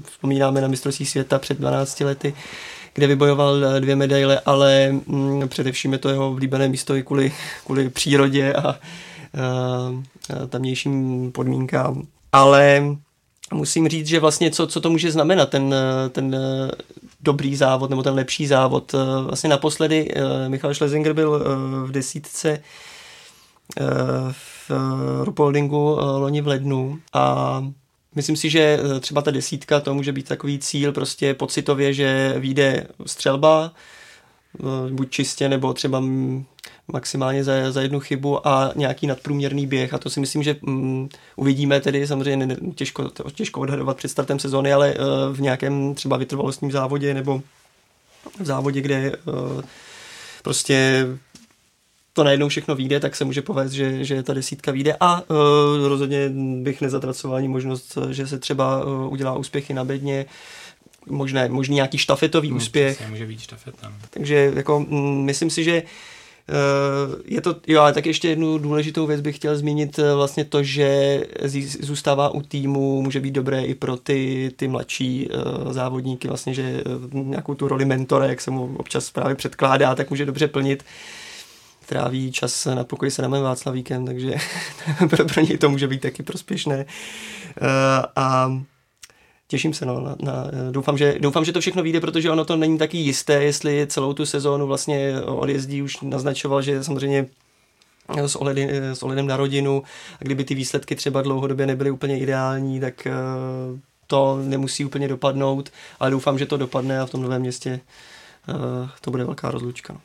[0.04, 2.34] vzpomínáme na mistrovství světa před 12 lety,
[2.94, 7.32] kde vybojoval eh, dvě medaile, ale mm, především je to jeho oblíbené místo i kvůli,
[7.64, 8.76] kvůli přírodě a, a,
[10.42, 12.02] a tamnějším podmínkám.
[12.32, 12.82] Ale
[13.52, 15.74] musím říct, že vlastně co, co to může znamenat, ten,
[16.10, 16.70] ten eh,
[17.20, 18.94] dobrý závod nebo ten lepší závod.
[18.94, 20.14] Eh, vlastně naposledy
[20.48, 21.44] Michal Schlesinger byl
[21.86, 22.62] v desítce
[24.32, 24.70] v
[25.24, 27.64] Rupoldingu loni v lednu a
[28.14, 32.34] Myslím si, že eh, třeba ta desítka to může být takový cíl prostě pocitově, že
[32.38, 33.72] vyjde střelba,
[34.60, 36.02] eh, buď čistě nebo třeba
[36.92, 39.94] maximálně za, za jednu chybu a nějaký nadprůměrný běh.
[39.94, 42.06] A to si myslím, že um, uvidíme tedy.
[42.06, 47.14] Samozřejmě ne, těžko, těžko odhadovat před startem sezóny, ale uh, v nějakém třeba vytrvalostním závodě
[47.14, 47.42] nebo
[48.40, 49.62] v závodě, kde uh,
[50.42, 51.06] prostě
[52.12, 55.88] to najednou všechno vyjde, tak se může povést, že, že ta desítka vyjde a uh,
[55.88, 56.30] rozhodně
[56.62, 60.26] bych nezatracoval ani možnost, že se třeba uh, udělá úspěchy na bedně,
[61.06, 63.08] možné, možný nějaký štafetový hmm, úspěch.
[63.08, 63.92] Může být štafeta.
[64.10, 69.06] Takže jako, mm, myslím si, že uh, je to, jo, ale tak ještě jednu důležitou
[69.06, 71.20] věc bych chtěl zmínit, vlastně to, že
[71.80, 76.82] zůstává u týmu, může být dobré i pro ty, ty mladší uh, závodníky, vlastně, že
[77.12, 80.82] uh, nějakou tu roli mentora, jak se mu občas právě předkládá, tak může dobře plnit.
[80.82, 80.88] Uh,
[81.90, 84.34] tráví čas na pokoji se Adamem Václavíkem, takže
[85.10, 86.76] pro, pro něj to může být taky prospěšné.
[86.76, 87.66] Uh,
[88.16, 88.52] a
[89.48, 92.56] těším se, no, na, na, doufám, že, doufám, že to všechno vyjde, protože ono to
[92.56, 97.26] není taky jisté, jestli celou tu sezónu vlastně odjezdí už naznačoval, že samozřejmě
[98.16, 99.82] s, ohledem, s ohledem na rodinu
[100.20, 103.06] a kdyby ty výsledky třeba dlouhodobě nebyly úplně ideální, tak
[104.06, 107.80] to nemusí úplně dopadnout, ale doufám, že to dopadne a v tom novém městě
[109.00, 110.00] to bude velká rozlučka.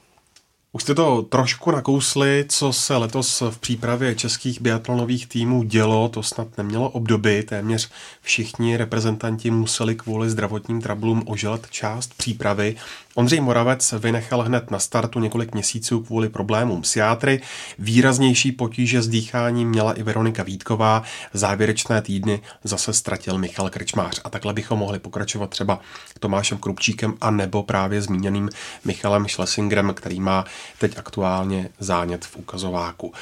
[0.75, 6.23] Už jste to trošku nakousli, co se letos v přípravě českých biatlonových týmů dělo, to
[6.23, 7.89] snad nemělo obdoby, téměř
[8.21, 12.75] všichni reprezentanti museli kvůli zdravotním trablům oželat část přípravy.
[13.17, 17.41] Ondřej Moravec vynechal hned na startu několik měsíců kvůli problémům s játry.
[17.79, 21.03] Výraznější potíže s dýcháním měla i Veronika Vítková.
[21.33, 24.21] Závěrečné týdny zase ztratil Michal Krčmář.
[24.23, 25.79] A takhle bychom mohli pokračovat třeba
[26.19, 28.49] Tomášem Krupčíkem a nebo právě zmíněným
[28.85, 30.45] Michalem Schlesingrem, který má
[30.79, 33.13] teď aktuálně zánět v ukazováku.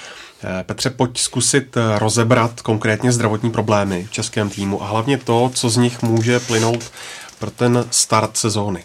[0.43, 5.51] Eh, Petře, pojď zkusit eh, rozebrat konkrétně zdravotní problémy v českém týmu a hlavně to,
[5.53, 6.91] co z nich může plynout
[7.39, 8.83] pro ten start sezóny.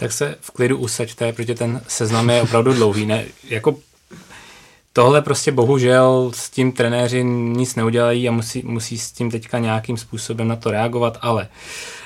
[0.00, 3.06] Tak se v klidu usaďte, protože ten seznam je opravdu dlouhý.
[3.06, 3.76] Ne, jako
[4.92, 9.96] tohle prostě bohužel s tím trenéři nic neudělají a musí, musí s tím teďka nějakým
[9.96, 11.48] způsobem na to reagovat, ale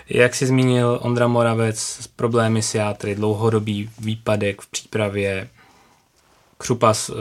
[0.09, 5.48] jak si zmínil Ondra Moravec, problémy s játry, dlouhodobý výpadek v přípravě,
[6.59, 7.14] křupas, eh,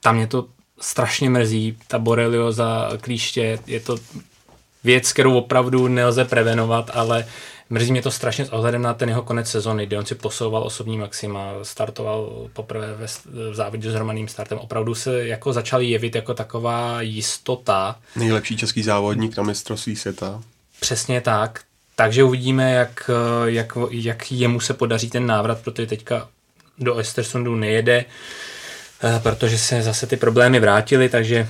[0.00, 0.46] tam mě to
[0.80, 3.96] strašně mrzí, ta borelioza klíště, je to
[4.84, 7.26] věc, kterou opravdu nelze prevenovat, ale
[7.70, 10.62] mrzí mě to strašně s ohledem na ten jeho konec sezony, kdy on si posouval
[10.62, 13.06] osobní maxima, startoval poprvé ve,
[13.50, 14.58] v závodě s hromadným startem.
[14.58, 17.96] Opravdu se jako začal jevit jako taková jistota.
[18.16, 20.42] Nejlepší český závodník na mistrovství světa.
[20.80, 21.60] Přesně tak.
[21.96, 23.10] Takže uvidíme, jak,
[23.44, 26.28] jak, jak jemu se podaří ten návrat, protože teďka
[26.78, 28.04] do Estersundu nejede,
[29.04, 31.48] eh, protože se zase ty problémy vrátily, takže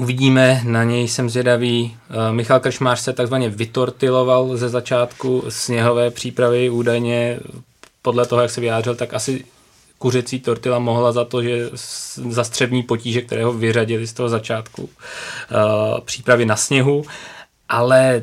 [0.00, 1.96] Uvidíme, na něj jsem zvědavý.
[2.10, 7.40] Eh, Michal Kršmář se takzvaně vytortiloval ze začátku sněhové přípravy, údajně
[8.02, 9.44] podle toho, jak se vyjádřil, tak asi
[9.98, 11.70] kuřecí tortila mohla za to, že
[12.30, 15.56] za střevní potíže, které ho vyřadili z toho začátku eh,
[16.04, 17.04] přípravy na sněhu,
[17.68, 18.22] ale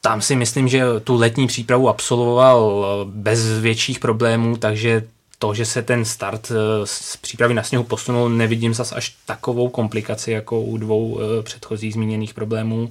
[0.00, 5.02] tam si myslím, že tu letní přípravu absolvoval bez větších problémů, takže
[5.38, 9.68] to, že se ten start eh, z přípravy na sněhu posunul, nevidím zas až takovou
[9.68, 12.90] komplikaci jako u dvou eh, předchozích zmíněných problémů.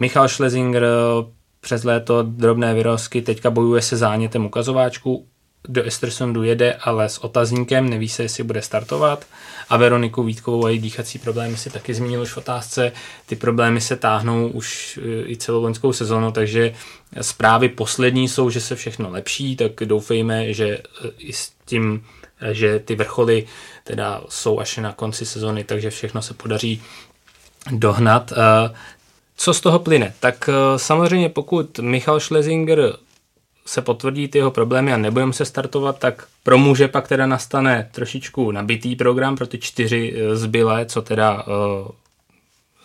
[0.00, 0.88] Michal Schlesinger eh,
[1.60, 5.26] přes léto drobné vyrozky, teďka bojuje se zánětem ukazováčku,
[5.68, 9.24] do Estersundu jede, ale s otazníkem, neví se, jestli bude startovat.
[9.70, 12.92] A Veroniku Vítkovou a její dýchací problémy si taky zmínil už v otázce.
[13.26, 16.74] Ty problémy se táhnou už e, i celou loňskou sezonu, takže
[17.20, 20.80] zprávy poslední jsou, že se všechno lepší, tak doufejme, že e,
[21.18, 22.04] i s tím,
[22.40, 23.46] e, že ty vrcholy
[23.84, 26.82] teda jsou až na konci sezony, takže všechno se podaří
[27.70, 28.32] dohnat.
[29.36, 30.14] Co z toho plyne?
[30.20, 32.92] Tak samozřejmě pokud Michal Schlesinger
[33.68, 37.88] se potvrdí ty jeho problémy a nebudeme se startovat, tak pro muže pak teda nastane
[37.92, 41.88] trošičku nabitý program pro ty čtyři eh, zbylé, co teda uh,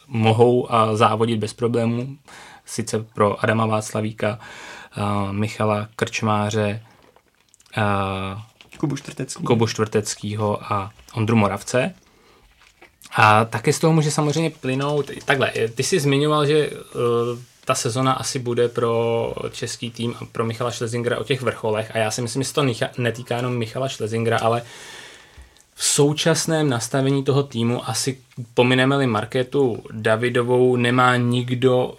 [0.07, 2.17] mohou a závodit bez problémů.
[2.65, 4.39] Sice pro Adama Václavíka,
[4.97, 6.83] uh, Michala Krčmáře,
[7.77, 8.41] uh,
[8.77, 9.43] Kubu, Čtvrtecký.
[9.43, 11.95] Kubu Čtvrteckýho a Ondru Moravce.
[13.15, 18.13] A taky z toho může samozřejmě plynout, takhle, ty jsi zmiňoval, že uh, ta sezona
[18.13, 22.21] asi bude pro český tým a pro Michala Schlesingera o těch vrcholech a já si
[22.21, 22.65] myslím, že to
[22.97, 24.61] netýká jenom Michala Schlesingera, ale
[25.75, 28.19] v současném nastavení toho týmu asi
[28.53, 31.93] pomineme-li Marketu Davidovou, nemá nikdo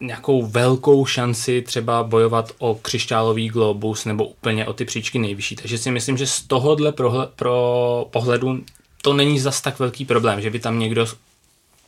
[0.00, 5.56] nějakou velkou šanci třeba bojovat o křišťálový globus nebo úplně o ty příčky nejvyšší.
[5.56, 6.92] Takže si myslím, že z tohohle
[7.36, 8.60] pro pohledu
[9.02, 11.06] to není zas tak velký problém, že by tam někdo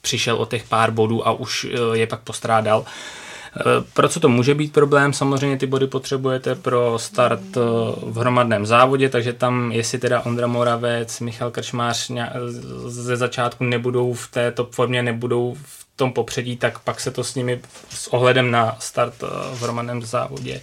[0.05, 2.85] přišel o těch pár bodů a už eh, je pak postrádal.
[3.57, 3.63] Eh,
[3.95, 5.13] pro co to může být problém?
[5.13, 7.61] Samozřejmě ty body potřebujete pro start eh,
[8.03, 12.11] v hromadném závodě, takže tam, jestli teda Ondra Moravec, Michal Krčmář
[12.87, 17.25] ze začátku nebudou v té top formě, nebudou v tom popředí, tak pak se to
[17.25, 19.15] s nimi s ohledem na start
[19.55, 20.61] v hromadném závodě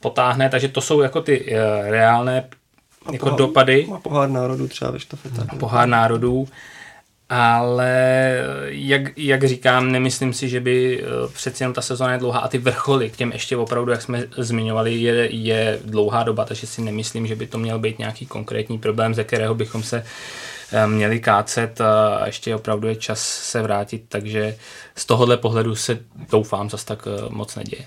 [0.00, 0.50] potáhne.
[0.50, 2.44] Takže to jsou jako ty reálné
[3.12, 3.88] jako pohár, dopady.
[3.94, 5.58] A pohár národů třeba ve štafetách.
[5.58, 6.48] Pohár národů
[7.28, 12.40] ale jak, jak říkám, nemyslím si, že by eh, přeci jenom ta sezóna je dlouhá
[12.40, 16.66] a ty vrcholy k těm ještě opravdu, jak jsme zmiňovali, je, je dlouhá doba, takže
[16.66, 20.04] si nemyslím, že by to měl být nějaký konkrétní problém, ze kterého bychom se
[20.72, 24.56] eh, měli kácet a ještě opravdu je čas se vrátit, takže
[24.96, 25.98] z tohohle pohledu se
[26.30, 27.86] doufám zase tak eh, moc neděje.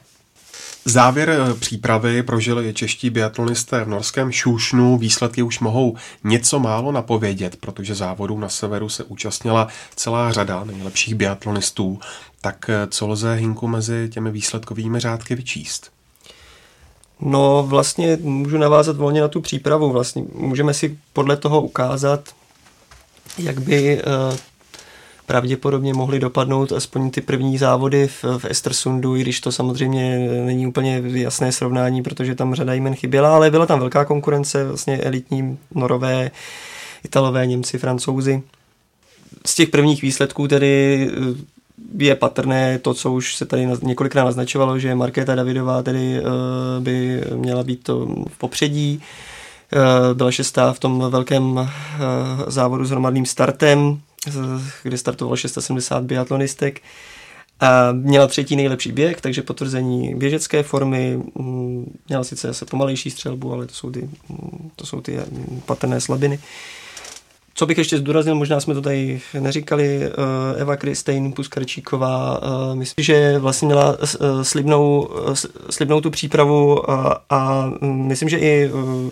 [0.90, 4.98] Závěr eh, přípravy prožili čeští biatlonisté v norském Šušnu.
[4.98, 11.16] Výsledky už mohou něco málo napovědět, protože závodů na severu se účastnila celá řada nejlepších
[11.16, 12.00] biatlonistů.
[12.42, 15.92] Tak eh, co lze Hinku mezi těmi výsledkovými řádky vyčíst?
[17.20, 19.92] No vlastně můžu navázat volně na tu přípravu.
[19.92, 22.30] Vlastně můžeme si podle toho ukázat,
[23.38, 24.04] jak by eh,
[25.28, 30.68] pravděpodobně mohly dopadnout aspoň ty první závody v, v Estersundu, i když to samozřejmě není
[30.68, 35.58] úplně jasné srovnání, protože tam řada jmen chyběla, ale byla tam velká konkurence, vlastně elitní
[35.76, 36.32] norové,
[37.06, 38.44] italové, Němci, francouzi.
[39.46, 41.08] Z těch prvních výsledků tedy
[42.00, 46.24] eh, je patrné to, co už se tady několikrát naznačovalo, že Markéta Davidová tedy eh,
[46.80, 49.02] by měla být to v popředí.
[49.74, 51.70] Eh, byla šestá v tom velkém
[52.48, 54.02] závodu s hromadným startem
[54.84, 56.82] kde startovalo 670 biatlonistek.
[57.60, 61.20] A měla třetí nejlepší běh, takže potvrzení běžecké formy.
[61.36, 65.62] Mm, měla sice zase pomalejší střelbu, ale to jsou ty, mm, to jsou ty mm,
[65.66, 66.40] patrné slabiny.
[67.54, 73.04] co bych ještě zdůraznil, možná jsme to tady neříkali, uh, Eva Kristejn Puskarčíková, uh, myslím,
[73.04, 75.10] že vlastně měla uh, slibnou,
[75.70, 78.72] slibnou tu přípravu a, a myslím, že i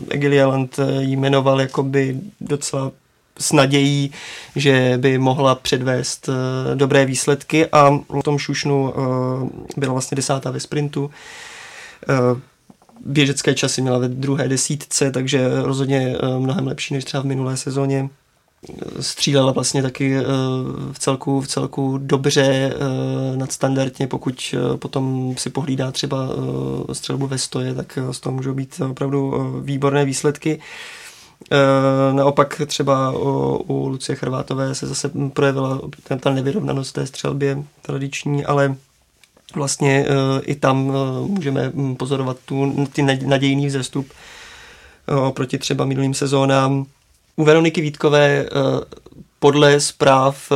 [0.09, 2.91] Egilia Land jí jmenoval jakoby docela
[3.39, 4.11] s nadějí,
[4.55, 6.35] že by mohla předvést uh,
[6.75, 11.11] dobré výsledky a v tom Šušnu uh, byla vlastně desátá ve sprintu.
[12.09, 12.39] Uh,
[13.05, 18.09] běžecké časy měla ve druhé desítce, takže rozhodně mnohem lepší než třeba v minulé sezóně
[18.99, 20.17] střílela vlastně taky
[20.91, 22.73] v celku, v celku dobře,
[23.35, 26.29] nadstandardně, pokud potom si pohlídá třeba
[26.93, 30.59] střelbu ve stoje, tak z toho můžou být opravdu výborné výsledky.
[31.51, 35.81] E, naopak třeba u, u Lucie Chrvátové se zase projevila
[36.19, 38.75] ta nevyrovnanost té střelbě tradiční, ale
[39.55, 44.11] vlastně e, i tam e, můžeme pozorovat tu, ty nadějný vzestup
[45.27, 46.85] oproti třeba minulým sezónám.
[47.35, 48.45] U Veroniky Vítkové
[49.39, 50.51] podle zpráv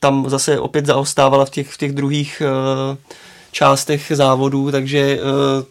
[0.00, 2.42] tam zase opět zaostávala v těch, v těch druhých
[3.52, 5.20] částech závodů, takže eh,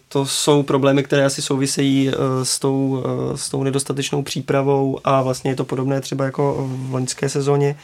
[0.08, 5.22] to jsou problémy, které asi souvisejí eh, s tou, eh, s tou nedostatečnou přípravou a
[5.22, 7.76] vlastně je to podobné třeba jako v loňské sezóně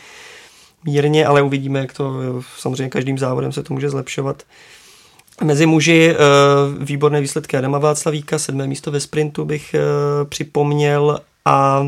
[0.84, 2.14] mírně, ale uvidíme, jak to
[2.58, 4.42] samozřejmě každým závodem se to může zlepšovat.
[5.44, 6.14] Mezi muži
[6.78, 9.74] výborné výsledky Adama Václavíka, sedmé místo ve sprintu bych
[10.28, 11.86] připomněl a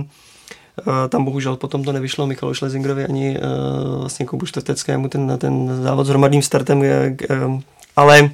[1.08, 3.38] tam bohužel potom to nevyšlo Michalu Schlesingerovi ani
[3.98, 6.82] vlastně Kubu Šteteckému ten, ten závod s hromadným startem,
[7.96, 8.30] ale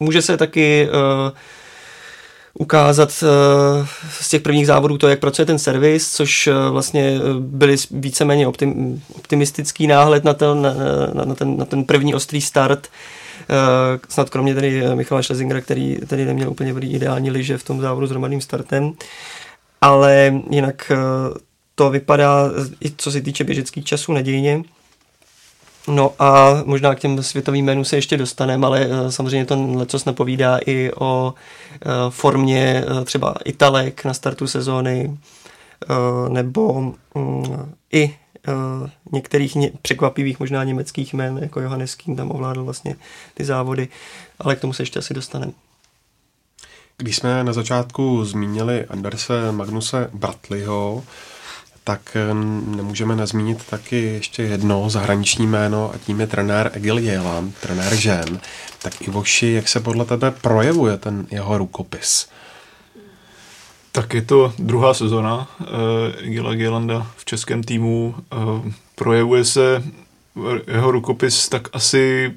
[0.00, 1.32] může se taky uh,
[2.54, 3.86] ukázat uh,
[4.20, 9.02] z těch prvních závodů to, jak pracuje ten servis, což uh, vlastně byly víceméně optim,
[9.16, 10.62] optimistický náhled na ten,
[11.12, 12.88] na, na, ten, na ten první ostrý start.
[14.08, 18.10] Snad kromě tedy Michala Schlesingera, který tady neměl úplně ideální liže v tom závodu s
[18.10, 18.92] hromadným startem.
[19.80, 20.92] Ale jinak
[21.74, 22.50] to vypadá,
[22.84, 24.62] i co se týče běžeckých časů, nadějně.
[25.88, 30.04] No a možná k těm světovým jménům se ještě dostaneme, ale uh, samozřejmě to lecos
[30.04, 35.18] napovídá i o uh, formě uh, třeba Italek na startu sezóny,
[36.28, 38.16] nebo um, i
[39.12, 42.96] některých ně, překvapivých možná německých jmén, jako Johannes Kým tam ovládl vlastně
[43.34, 43.88] ty závody,
[44.38, 45.52] ale k tomu se ještě asi dostaneme.
[46.98, 51.04] Když jsme na začátku zmínili Anderse Magnuse Bratleyho,
[51.84, 52.34] tak eh,
[52.76, 58.40] nemůžeme nezmínit taky ještě jedno zahraniční jméno a tím je trenér Egil Jelan, trenér žen.
[58.82, 62.28] Tak Ivoši, jak se podle tebe projevuje ten jeho rukopis?
[63.92, 65.66] Tak je to druhá sezona uh,
[66.18, 68.14] Egila Gelanda v českém týmu.
[68.32, 69.82] Uh, projevuje se
[70.66, 72.34] jeho rukopis tak asi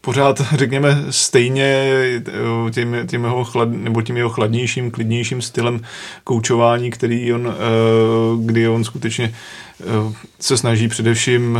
[0.00, 2.22] pořád, řekněme, stejně eh,
[2.70, 5.80] tím, tím, jeho chlad, nebo tím jeho chladnějším, klidnějším stylem
[6.24, 7.54] koučování, který on, eh,
[8.44, 9.34] kdy on skutečně
[9.80, 9.84] eh,
[10.40, 11.58] se snaží především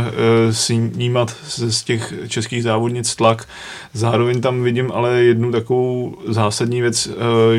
[0.51, 3.47] snímat z těch českých závodnic tlak.
[3.93, 7.09] Zároveň tam vidím ale jednu takovou zásadní věc,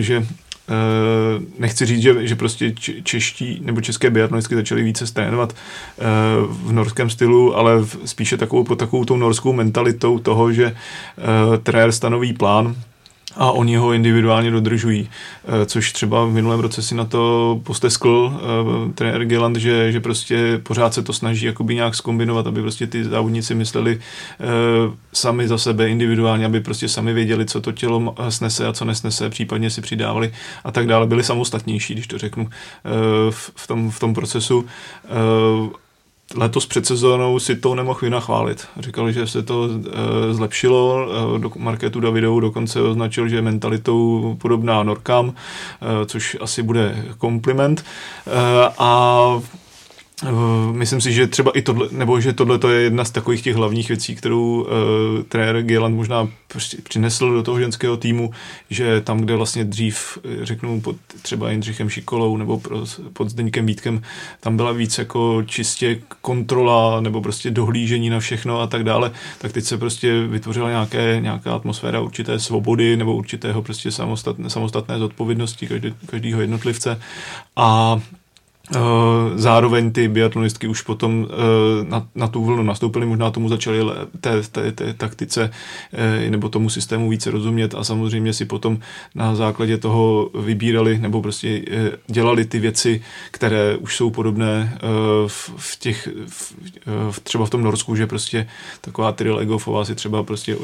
[0.00, 0.26] že
[0.68, 6.72] Uh, nechci říct, že, že prostě čeští nebo české biatlonistky začaly více trénovat uh, v
[6.72, 7.72] norském stylu, ale
[8.04, 12.76] spíše takovou, pod takovou tou norskou mentalitou toho, že uh, trenér stanoví plán,
[13.36, 15.08] a oni ho individuálně dodržují,
[15.44, 20.00] eh, což třeba v minulém roce si na to posteskl uh, trenér Geland, že, že
[20.00, 25.48] prostě pořád se to snaží jakoby nějak skombinovat, aby prostě ty závodníci mysleli uh, sami
[25.48, 29.70] za sebe individuálně, aby prostě sami věděli, co to tělo snese a co nesnese, případně
[29.70, 30.32] si přidávali
[30.64, 31.06] a tak dále.
[31.06, 32.48] Byli samostatnější, když to řeknu,
[33.30, 34.64] v, tom, v tom procesu.
[36.36, 38.66] Letos před sezónou si to nemohl vynachválit.
[38.78, 44.36] Říkal, že se to e, zlepšilo, e, do Marketu Davidou dokonce označil, že je mentalitou
[44.40, 47.80] podobná Norkám, e, což asi bude kompliment.
[47.80, 47.84] E,
[48.78, 49.40] a
[50.24, 53.42] Eh, myslím si, že třeba i tohle, nebo že tohle to je jedna z takových
[53.42, 54.68] těch hlavních věcí, kterou uh,
[55.28, 56.28] trenér Gieland možná
[56.82, 58.30] přinesl do toho ženského týmu,
[58.70, 62.60] že tam, kde vlastně dřív, eh, řeknu, pod třeba Jindřichem Šikolou nebo
[63.12, 64.02] pod Zdeňkem Vítkem,
[64.40, 69.52] tam byla víc jako čistě kontrola nebo prostě dohlížení na všechno a tak dále, tak
[69.52, 75.66] teď se prostě vytvořila nějaké, nějaká atmosféra určité svobody nebo určitého prostě samostatné, samostatné zodpovědnosti
[75.66, 77.00] každý, každého jednotlivce.
[77.56, 78.00] A
[79.34, 83.78] zároveň ty biatlonistky už potom eh, na, na tu vlnu nastoupily, možná tomu začaly
[84.20, 85.50] té, té, té taktice
[85.92, 88.78] eh, nebo tomu systému více rozumět a samozřejmě si potom
[89.14, 91.62] na základě toho vybírali nebo prostě
[92.06, 94.78] dělali ty věci, které už jsou podobné
[95.26, 96.08] v, v těch,
[97.10, 98.46] v, třeba v tom Norsku, že prostě
[98.80, 100.56] taková Tyrell Egofová si třeba prostě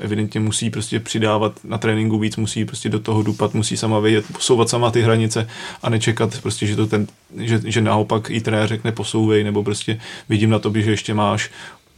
[0.00, 4.24] evidentně musí prostě přidávat na tréninku víc, musí prostě do toho dupat, musí sama vědět,
[4.32, 5.48] posouvat sama ty hranice
[5.82, 7.05] a nečekat prostě, že to ten,
[7.36, 11.50] že, že naopak i trenér řekne posouvej, nebo prostě vidím na tobě, že ještě máš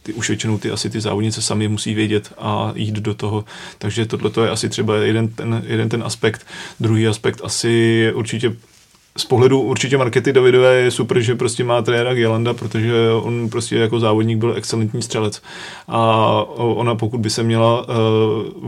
[0.03, 3.45] ty, už většinou ty asi ty závodnice sami musí vědět a jít do toho.
[3.77, 6.47] Takže tohle je asi třeba jeden ten, jeden ten aspekt.
[6.79, 8.55] Druhý aspekt asi určitě
[9.17, 13.75] z pohledu určitě Markety Davidové je super, že prostě má trenéra Gelanda, protože on prostě
[13.75, 15.41] jako závodník byl excelentní střelec.
[15.87, 16.25] A
[16.57, 17.85] ona pokud by se měla uh,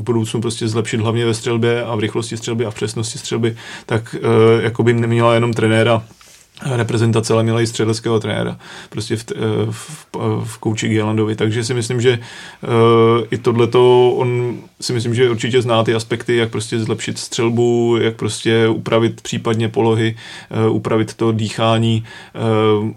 [0.01, 3.55] v budoucnu prostě zlepšit hlavně ve střelbě a v rychlosti střelby a v přesnosti střelby,
[3.85, 6.03] tak uh, jako by neměla jenom trenéra
[6.65, 8.57] reprezentace, ale měla i střeleckého trenéra
[8.89, 9.25] prostě v,
[9.71, 10.07] v,
[10.43, 15.61] v kouči Gielandovi, takže si myslím, že uh, i tohleto, on si myslím, že určitě
[15.61, 20.15] zná ty aspekty, jak prostě zlepšit střelbu, jak prostě upravit případně polohy,
[20.67, 22.03] uh, upravit to dýchání,
[22.81, 22.91] uh,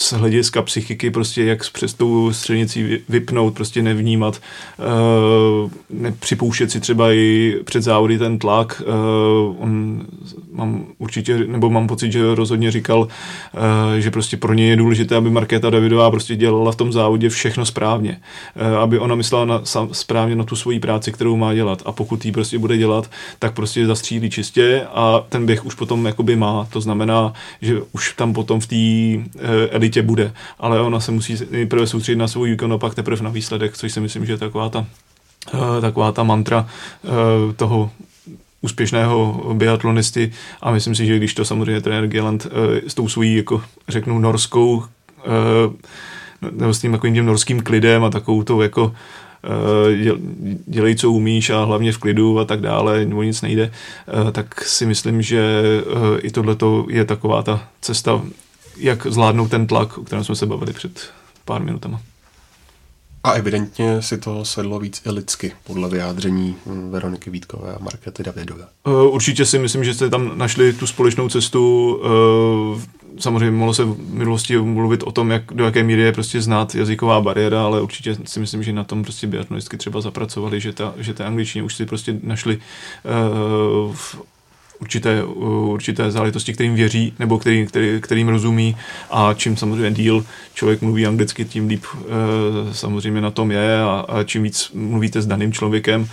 [0.00, 4.40] z hlediska psychiky, prostě jak přes tou střednicí vypnout, prostě nevnímat,
[4.78, 8.82] uh, nepřipouštět si třeba i před závody ten tlak.
[8.86, 10.02] Uh, on
[10.52, 13.08] mám určitě, nebo mám pocit, že rozhodně říkal, uh,
[13.98, 17.66] že prostě pro ně je důležité, aby Markéta Davidová prostě dělala v tom závodě všechno
[17.66, 18.20] správně.
[18.80, 21.82] Aby ona myslela na, sam, správně na tu svoji práci, kterou má dělat.
[21.84, 26.06] A pokud ji prostě bude dělat, tak prostě zastřílí čistě a ten běh už potom
[26.06, 26.68] jakoby má.
[26.72, 27.32] To znamená,
[27.62, 28.76] že už tam potom v té
[29.88, 33.30] elitě bude, ale ona se musí nejprve soustředit na svůj výkon a pak teprve na
[33.30, 34.86] výsledek, což si myslím, že je taková ta,
[35.54, 36.66] uh, taková ta mantra
[37.02, 37.90] uh, toho
[38.60, 42.52] úspěšného biatlonisty a myslím si, že když to samozřejmě trenér Geland uh,
[42.86, 44.84] s tou svojí, jako řeknu, norskou uh,
[46.50, 48.92] nebo s tím takovým tím norským klidem a takovou tou jako
[50.66, 53.70] dělej, co umíš a hlavně v klidu a tak dále, o nic nejde,
[54.32, 55.62] tak si myslím, že
[56.22, 56.56] i tohle
[56.88, 58.22] je taková ta cesta
[58.78, 61.10] jak zvládnout ten tlak, o kterém jsme se bavili před
[61.44, 62.00] pár minutama.
[63.24, 68.22] A evidentně si to sedlo víc i lidsky, podle vyjádření hm, Veroniky Vítkové a Markety
[68.22, 68.64] Davidové.
[68.86, 72.00] Eh, určitě si myslím, že jste tam našli tu společnou cestu.
[72.04, 72.80] Eh,
[73.18, 76.74] samozřejmě mohlo se v minulosti mluvit o tom, jak, do jaké míry je prostě znát
[76.74, 80.94] jazyková bariéra, ale určitě si myslím, že na tom prostě biatlonistky třeba zapracovali, že ta,
[80.96, 83.96] že ta angličtině už si prostě našli uh,
[84.80, 88.76] určité, určité záležitosti, kterým věří nebo který, který, kterým rozumí
[89.10, 90.24] a čím samozřejmě díl
[90.54, 95.22] člověk mluví anglicky, tím líp e, samozřejmě na tom je a, a čím víc mluvíte
[95.22, 96.08] s daným člověkem,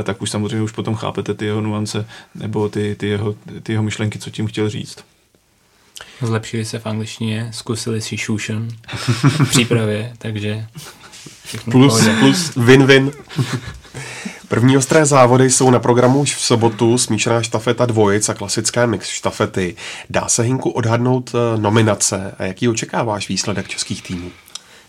[0.00, 3.72] e, tak už samozřejmě už potom chápete ty jeho nuance nebo ty, ty, jeho, ty
[3.72, 5.04] jeho myšlenky, co tím chtěl říct.
[6.22, 8.68] Zlepšili se v angličtině, zkusili si šušen
[9.44, 10.66] v přípravě, takže
[11.70, 13.12] plus, plus win-win.
[14.54, 19.08] První ostré závody jsou na programu už v sobotu, smíšená štafeta dvojic a klasické mix
[19.08, 19.76] štafety.
[20.10, 24.30] Dá se Hinku odhadnout eh, nominace a jaký očekáváš výsledek českých týmů?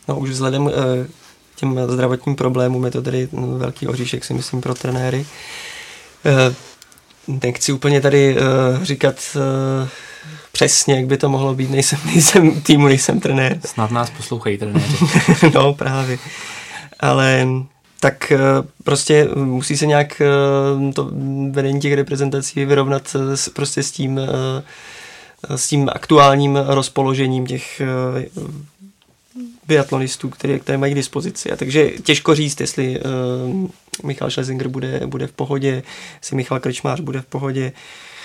[0.07, 1.07] No už vzhledem eh,
[1.55, 5.25] těm zdravotním problémům je to tady velký oříšek, si myslím, pro trenéry.
[6.25, 6.55] Eh,
[7.27, 8.37] nechci úplně tady
[8.81, 9.37] říkat
[10.51, 13.59] přesně, jak by to mohlo být, nejsem, nejsem týmu, nejsem trenér.
[13.65, 14.97] Snad nás poslouchají trenéři.
[15.53, 16.17] no právě.
[16.99, 17.47] Ale
[17.99, 18.37] tak eh,
[18.83, 21.09] prostě musí se nějak eh, to
[21.51, 27.81] vedení těch reprezentací vyrovnat s, prostě s tím, eh, s tím aktuálním rozpoložením těch
[29.67, 31.51] biatlonistů, které, které mají k dispozici.
[31.51, 32.99] A takže těžko říct, jestli
[34.03, 35.83] Michal Schlesinger bude, bude v pohodě,
[36.21, 37.71] jestli Michal Krčmář bude v pohodě.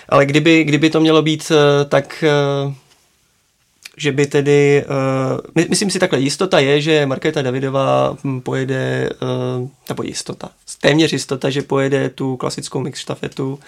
[0.09, 1.53] Ale kdyby, kdyby to mělo být,
[1.89, 2.25] tak
[4.01, 4.85] že by tedy,
[5.57, 11.13] uh, myslím si takhle, jistota je, že Markéta Davidová hm, pojede, uh, nebo jistota, téměř
[11.13, 13.53] jistota, že pojede tu klasickou mix štafetu.
[13.53, 13.59] Uh,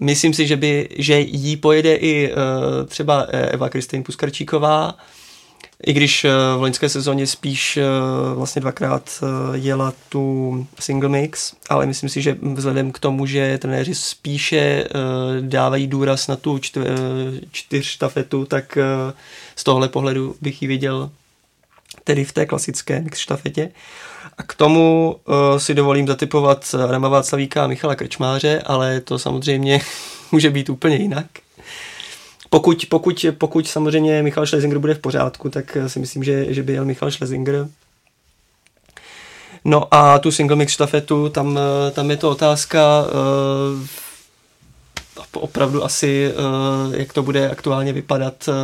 [0.00, 2.38] myslím si, že, by, že jí pojede i uh,
[2.86, 4.94] třeba Eva Kristýn Puskarčíková,
[5.86, 6.26] i když
[6.56, 7.78] v loňské sezóně spíš
[8.34, 13.94] vlastně dvakrát jela tu single mix, ale myslím si, že vzhledem k tomu, že trenéři
[13.94, 14.84] spíše
[15.40, 16.58] dávají důraz na tu
[17.52, 18.78] čtyř štafetu, tak
[19.56, 21.10] z tohle pohledu bych ji viděl
[22.04, 23.70] tedy v té klasické mix štafetě.
[24.38, 25.16] A k tomu
[25.58, 29.80] si dovolím zatypovat Adama Václavíka a Michala Krčmáře, ale to samozřejmě
[30.32, 31.26] může být úplně jinak.
[32.52, 36.72] Pokud, pokud, pokud samozřejmě Michal Schlesinger bude v pořádku, tak si myslím, že, že by
[36.72, 37.68] jel Michal Schlesinger.
[39.64, 41.58] No a tu single mix štafetu, tam,
[41.92, 43.86] tam je to otázka uh,
[45.32, 48.48] opravdu asi, uh, jak to bude aktuálně vypadat.
[48.48, 48.54] Uh,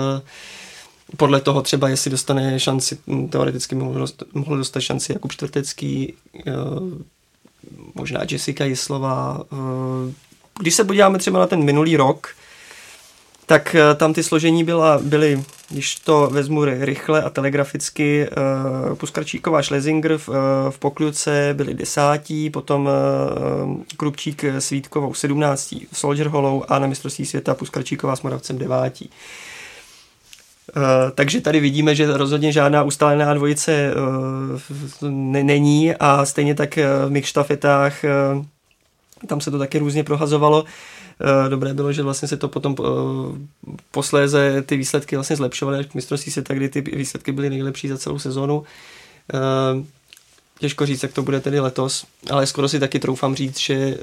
[1.16, 2.98] podle toho třeba, jestli dostane šanci,
[3.30, 6.14] teoreticky mohl, dostat šanci Jakub Čtvrtecký,
[6.46, 6.52] uh,
[7.94, 9.42] možná Jessica Jislová.
[9.52, 10.12] Uh,
[10.60, 12.28] když se podíváme třeba na ten minulý rok,
[13.48, 18.28] tak eh, tam ty složení byla, byly, když to vezmu rychle a telegraficky,
[18.88, 20.34] uh, Puskarčíková Schlesinger v, uh,
[20.70, 26.86] v pokluce byli desátí, potom uh, Krupčík s Vítkovou sedmnáctí v Soldier Hollow a na
[26.86, 29.10] mistrovství světa Puskarčíková s Moravcem devátí.
[30.76, 30.82] Uh,
[31.14, 37.08] takže tady vidíme, že rozhodně žádná ustálená dvojice uh, ne- není a stejně tak v
[37.08, 38.44] mix štafetách uh,
[39.26, 40.62] tam se to taky různě prohazovalo.
[40.62, 40.68] Uh,
[41.48, 42.86] dobré bylo, že vlastně se to potom uh,
[43.90, 47.98] posléze ty výsledky vlastně zlepšovaly až k mistrovství světa, kdy ty výsledky byly nejlepší za
[47.98, 48.58] celou sezónu.
[48.58, 49.84] Uh,
[50.58, 53.98] těžko říct, jak to bude tedy letos, ale skoro si taky troufám říct, že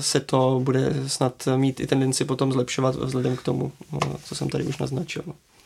[0.00, 3.72] se to bude snad mít i tendenci potom zlepšovat vzhledem k tomu,
[4.24, 5.22] co jsem tady už naznačil.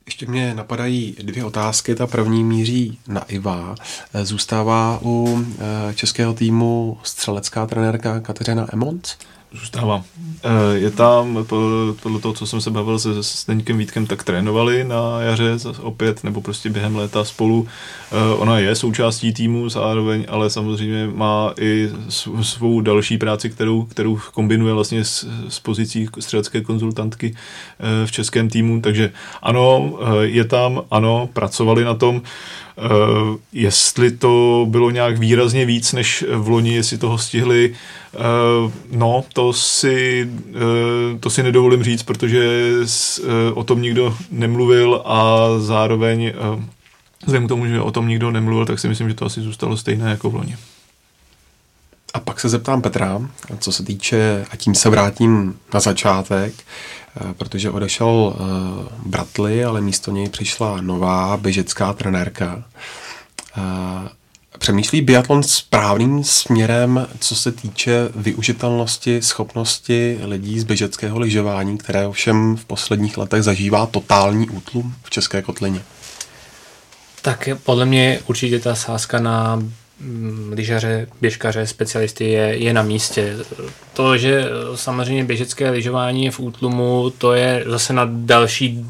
[0.06, 1.94] Ještě mě napadají dvě otázky.
[1.94, 3.74] Ta první míří na Iva.
[4.22, 5.44] Zůstává u
[5.94, 9.18] českého týmu střelecká trenérka Kateřina Emont?
[9.54, 10.04] Zůstává.
[10.44, 11.44] Eh, je tam,
[12.02, 16.40] podle toho, co jsem se bavil se Zdeňkem Vítkem, tak trénovali na jaře opět, nebo
[16.40, 17.68] prostě během léta spolu.
[18.12, 21.90] Eh, ona je součástí týmu zároveň, ale samozřejmě má i
[22.42, 28.48] svou další práci, kterou, kterou kombinuje vlastně s, s pozicí střelecké konzultantky eh, v českém
[28.48, 32.22] týmu, takže ano, je tam, ano, pracovali na tom.
[33.52, 37.74] Jestli to bylo nějak výrazně víc než v loni, jestli toho stihli,
[38.90, 42.72] no, to si, uh, to si nedovolím říct, protože
[43.22, 46.32] uh, o tom nikdo nemluvil a zároveň
[47.20, 49.76] vzhledem k tomu, že o tom nikdo nemluvil, tak si myslím, že to asi zůstalo
[49.76, 50.56] stejné jako v loni.
[52.14, 56.54] A pak se zeptám Petra, co se týče, a tím se vrátím na začátek,
[57.20, 62.64] Eh, protože odešel eh, Bratly, ale místo něj přišla nová běžecká trenérka.
[64.62, 72.56] Přemýšlí biatlon správným směrem, co se týče využitelnosti, schopnosti lidí z běžeckého lyžování, které ovšem
[72.56, 75.80] v posledních letech zažívá totální útlum v České kotlině?
[77.22, 79.62] Tak podle mě určitě ta sázka na
[80.02, 83.36] Mm, lyžaře, běžkaře, specialisty je, je na místě.
[83.92, 84.44] To, že
[84.74, 88.86] samozřejmě běžecké lyžování je v útlumu, to je zase na další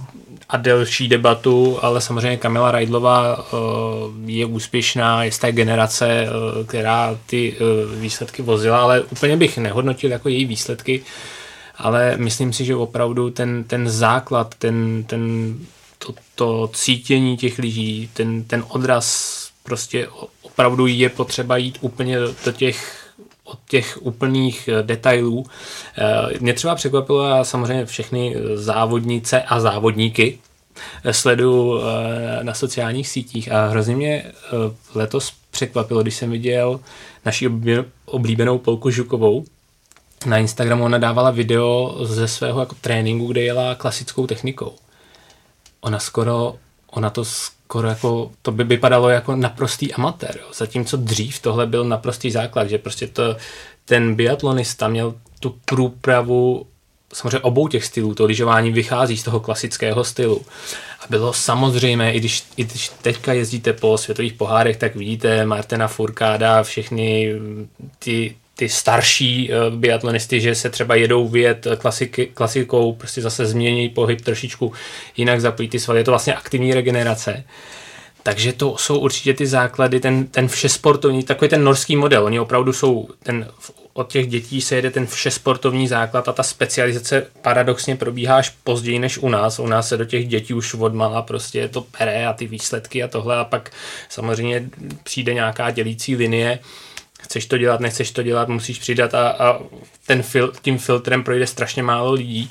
[0.52, 3.56] a delší debatu, ale samozřejmě Kamila Rajdlová eh,
[4.26, 9.58] je úspěšná, je z té generace, eh, která ty eh, výsledky vozila, ale úplně bych
[9.58, 11.02] nehodnotil jako její výsledky,
[11.76, 15.54] ale myslím si, že opravdu ten, ten základ, ten, ten,
[15.98, 20.08] to, to cítění těch lidí, ten, ten odraz prostě
[20.42, 23.01] opravdu je potřeba jít úplně do těch
[23.44, 25.46] od těch úplných eh, detailů.
[25.98, 30.38] Eh, mě třeba překvapilo, a samozřejmě všechny závodnice a závodníky
[31.04, 31.80] eh, sledu
[32.42, 34.24] na sociálních sítích a hrozně mě
[34.94, 36.80] letos překvapilo, když jsem viděl
[37.24, 37.50] naši
[38.04, 39.44] oblíbenou Polku Žukovou,
[40.26, 44.74] na Instagramu ona dávala video ze svého jako tréninku, kde jela klasickou technikou.
[45.80, 46.54] Ona skoro,
[46.90, 47.24] ona to
[47.72, 50.46] skoro jako, to by vypadalo jako naprostý amatér, jo.
[50.54, 53.36] zatímco dřív tohle byl naprostý základ, že prostě to,
[53.84, 56.66] ten biatlonista měl tu průpravu
[57.12, 60.42] samozřejmě obou těch stylů, to lyžování vychází z toho klasického stylu.
[61.00, 65.88] A bylo samozřejmé, i když, i když teďka jezdíte po světových pohárech, tak vidíte Martina
[65.88, 67.32] Furkáda, všechny
[67.98, 73.88] ty, ty starší uh, biatlonisty, že se třeba jedou vyjet klasiky, klasikou, prostě zase změní
[73.88, 74.72] pohyb trošičku,
[75.16, 76.00] jinak zapojí ty svaly.
[76.00, 77.44] Je to vlastně aktivní regenerace.
[78.22, 82.24] Takže to jsou určitě ty základy, ten, ten všesportovní, takový ten norský model.
[82.24, 83.48] Oni opravdu jsou, ten,
[83.92, 88.98] od těch dětí se jede ten všesportovní základ a ta specializace paradoxně probíhá až později
[88.98, 89.58] než u nás.
[89.58, 93.08] U nás se do těch dětí už odmala prostě to pere a ty výsledky a
[93.08, 93.70] tohle a pak
[94.08, 94.64] samozřejmě
[95.02, 96.58] přijde nějaká dělící linie
[97.22, 99.58] chceš to dělat, nechceš to dělat, musíš přidat a, a
[100.06, 102.50] ten fil, tím filtrem projde strašně málo lidí.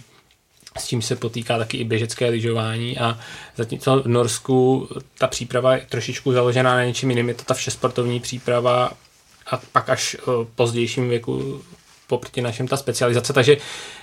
[0.80, 3.20] S tím se potýká taky i běžecké lyžování a
[3.56, 8.20] zatímco v Norsku ta příprava je trošičku založená na něčím jiným, je to ta všesportovní
[8.20, 8.92] příprava
[9.52, 11.64] a pak až v pozdějším věku
[12.08, 14.01] poproti našem ta specializace, takže Eh,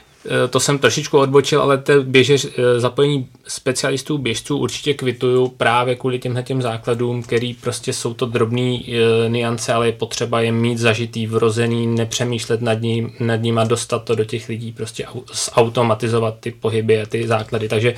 [0.51, 6.19] to jsem trošičku odbočil, ale to běže, eh, zapojení specialistů, běžců určitě kvituju právě kvůli
[6.19, 10.79] těmhle těm základům, který prostě jsou to drobné e, niance, ale je potřeba je mít
[10.79, 15.07] zažitý, vrozený, nepřemýšlet nad ním, nad ním a dostat to do těch lidí, prostě
[15.55, 17.69] zautomatizovat ty pohyby a ty základy.
[17.69, 17.95] Takže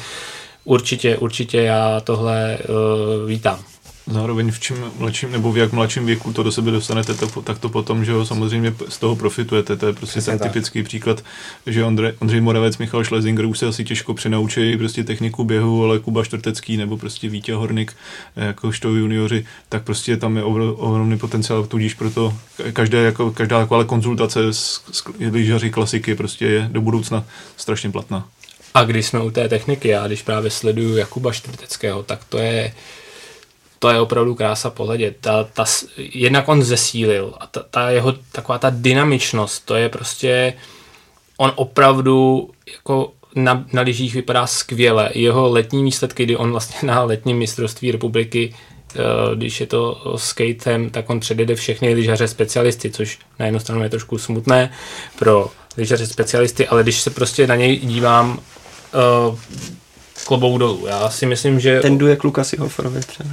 [0.64, 2.58] určitě, určitě já tohle e,
[3.26, 3.64] vítám
[4.10, 7.58] zároveň v čím mladším, nebo v jak mladším věku to do sebe dostanete, to, tak
[7.58, 9.76] to potom, že jo, samozřejmě z toho profitujete.
[9.76, 10.52] To je prostě Přesně ten tak.
[10.52, 11.24] typický příklad,
[11.66, 15.98] že Ondrej, Ondřej Moravec, Michal Schlesinger už se asi těžko přenaučí prostě techniku běhu, ale
[15.98, 17.92] Kuba Štrtecký nebo prostě Vítě Hornik,
[18.36, 22.34] jako što junioři, tak prostě tam je ohromný potenciál, tudíž proto
[22.72, 27.24] každé, jako, každá taková konzultace s, s lyžaři klasiky prostě je do budoucna
[27.56, 28.28] strašně platná.
[28.74, 32.72] A když jsme u té techniky, já když právě sleduju Jakuba Štvrteckého, tak to je
[33.80, 35.14] to je opravdu krása pohledě.
[35.20, 35.64] Ta, ta,
[35.96, 40.54] jednak on zesílil a ta, ta jeho taková ta dynamičnost, to je prostě
[41.36, 45.10] on opravdu jako na, na lyžích vypadá skvěle.
[45.14, 48.54] Jeho letní výsledky, kdy on vlastně na letním mistrovství republiky
[48.96, 53.82] Eh, když je to skatem, tak on předjede všechny lyžaře specialisty, což na jednu stranu
[53.82, 54.72] je trošku smutné
[55.18, 58.38] pro lyžaře specialisty, ale když se prostě na něj dívám
[59.28, 59.38] uh,
[60.30, 60.86] klobou dolů.
[60.86, 61.80] Já si myslím, že...
[61.80, 63.30] Ten duet Lukasi Hoferovi třeba.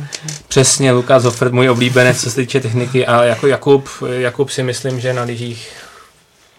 [0.48, 5.00] Přesně, Lukas Hofer, můj oblíbenec, co se týče techniky, a jako Jakub, Jakub si myslím,
[5.00, 5.72] že na lyžích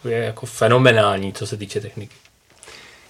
[0.05, 2.15] je jako fenomenální, co se týče techniky.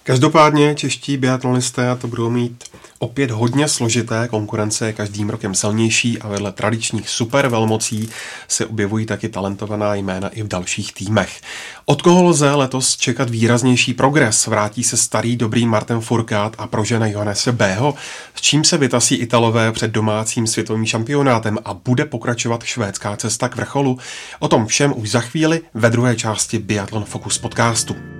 [0.03, 2.63] Každopádně čeští biatlonisté to budou mít
[2.99, 8.09] opět hodně složité, konkurence je každým rokem silnější a vedle tradičních super velmocí
[8.47, 11.41] se objevují taky talentovaná jména i v dalších týmech.
[11.85, 14.47] Od koho lze letos čekat výraznější progres?
[14.47, 17.93] Vrátí se starý dobrý Martin Furkát a prožena Johannese Bého,
[18.35, 23.55] s čím se vytasí Italové před domácím světovým šampionátem a bude pokračovat švédská cesta k
[23.55, 23.97] vrcholu?
[24.39, 28.18] O tom všem už za chvíli ve druhé části Biathlon Focus podcastu.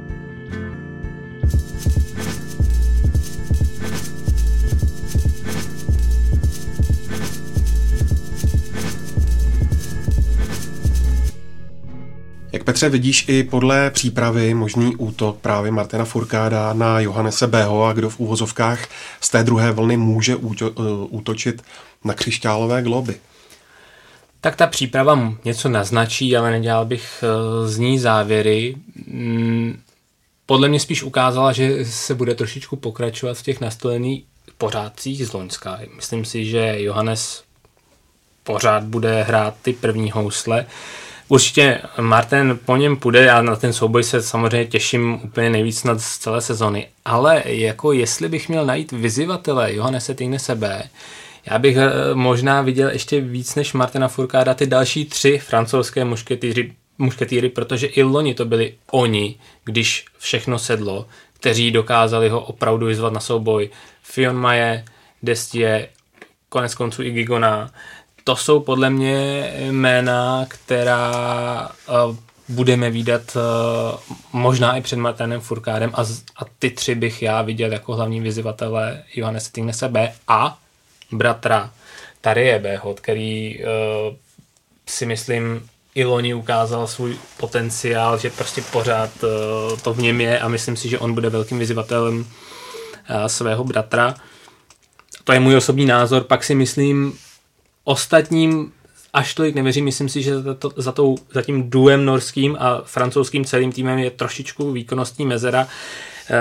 [12.60, 17.94] Jak Petře vidíš i podle přípravy možný útok právě Martina Furkáda na Johannese Bého a
[17.94, 18.88] kdo v úvozovkách
[19.22, 20.72] z té druhé vlny může eh,
[21.10, 21.62] útočit
[22.04, 23.16] na křišťálové globy?
[24.42, 28.76] Tak ta příprava něco naznačí, ale nedělal bych eh, z ní závěry.
[29.08, 29.80] Mm,
[30.46, 34.24] podle mě spíš ukázala, že se bude trošičku pokračovat v těch nastolených
[34.58, 35.80] pořádcích z Loňska.
[35.96, 37.44] Myslím si, že Johannes
[38.44, 40.66] pořád bude hrát ty první housle.
[41.32, 46.02] Určitě Martin po něm půjde, já na ten souboj se samozřejmě těším úplně nejvíc nad
[46.02, 50.90] z celé sezony, ale jako jestli bych měl najít vyzivatele Johannese Tignese B,
[51.46, 56.74] já bych eh, možná viděl ještě víc než Martina Furkáda ty další tři francouzské mušketýři,
[56.98, 63.14] mušketýry, protože i loni to byli oni, když všechno sedlo, kteří dokázali ho opravdu vyzvat
[63.14, 63.70] na souboj.
[64.04, 64.86] Fion Maje,
[65.24, 65.88] Destie,
[66.50, 67.72] konec konců i Gigona
[68.30, 71.70] to jsou podle mě jména, která
[72.08, 72.16] uh,
[72.50, 74.00] budeme vidět uh,
[74.34, 76.02] možná i před Martinem Furkádem a,
[76.38, 80.58] a ty tři bych já viděl jako hlavní vyzývatele Johannese Tignese B a
[81.12, 81.72] bratra
[82.22, 84.16] Tarie B, který uh,
[84.86, 90.40] si myslím i loni ukázal svůj potenciál, že prostě pořád uh, to v něm je
[90.40, 92.26] a myslím si, že on bude velkým vyzývatelem uh,
[93.28, 94.16] svého bratra.
[95.24, 97.18] To je můj osobní názor, pak si myslím,
[97.90, 98.72] Ostatním
[99.14, 102.82] až tolik nevěřím, myslím si, že za, to, za, tou, za tím duem norským a
[102.86, 105.68] francouzským celým týmem je trošičku výkonnostní mezera,
[106.30, 106.38] e,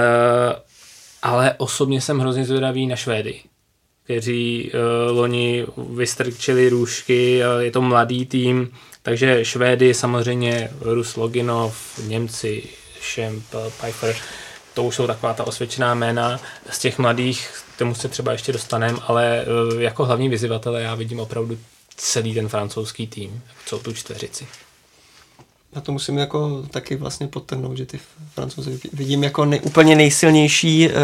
[1.23, 3.41] ale osobně jsem hrozně zvědavý na Švédy,
[4.05, 4.79] kteří e,
[5.11, 8.71] loni vystrčili růžky, je to mladý tým,
[9.03, 12.63] takže Švédy samozřejmě Rus Loginov, Němci,
[13.01, 13.45] Šemp,
[13.81, 14.17] Piper,
[14.75, 16.41] to už jsou taková ta osvědčená jména.
[16.71, 21.21] Z těch mladých tomu se třeba ještě dostaneme, ale eh, jako hlavní vyzývatele já vidím
[21.21, 21.59] opravdu
[21.97, 24.47] celý ten francouzský tým, celou tu čtveřici.
[25.75, 28.01] Já to musím jako taky vlastně podtrhnout, že ty
[28.35, 30.95] francouzi vidím jako nej, úplně nejsilnější uh,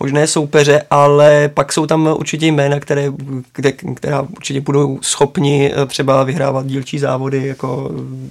[0.00, 3.12] možné soupeře, ale pak jsou tam určitě jména, které,
[3.54, 8.28] kde, která určitě budou schopni uh, třeba vyhrávat dílčí závody, jako uh,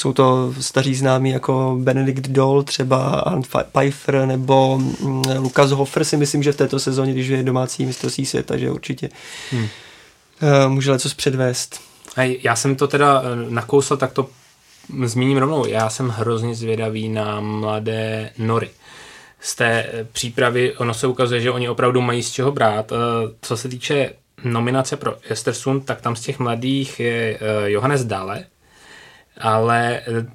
[0.00, 6.16] jsou to staří známí jako Benedikt Doll, třeba Arndt Pfeiffer nebo mm, Lukas Hofer si
[6.16, 9.08] myslím, že v této sezóně, když je domácí mistrovství světa, že určitě
[9.50, 9.68] hmm.
[10.68, 11.80] může něco předvést.
[12.16, 14.28] A já jsem to teda eh, nakousl, tak to
[15.04, 15.66] zmíním rovnou.
[15.66, 18.70] Já jsem hrozně zvědavý na mladé Nory.
[19.40, 22.92] Z té eh, přípravy ono se ukazuje, že oni opravdu mají z čeho brát.
[23.42, 24.12] Co se týče
[24.44, 28.44] nominace pro Estersund, tak tam z těch mladých je Johannes Dale,
[29.40, 30.26] ale eh,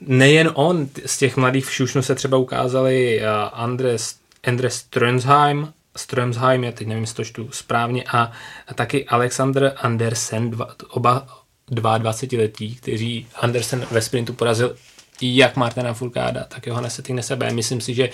[0.00, 4.16] nejen on, z těch mladých všušnů se třeba ukázali eh, Andres,
[4.46, 8.32] Andres Strömsheim, Strömsheim, já teď nevím, jestli to čtu správně, a,
[8.68, 11.26] a taky Alexander Andersen, dva, oba
[11.68, 14.76] 22 letí, kteří Andersen ve sprintu porazil
[15.20, 18.10] jak Martina Furkáda, tak Johannese Tignese Myslím si, že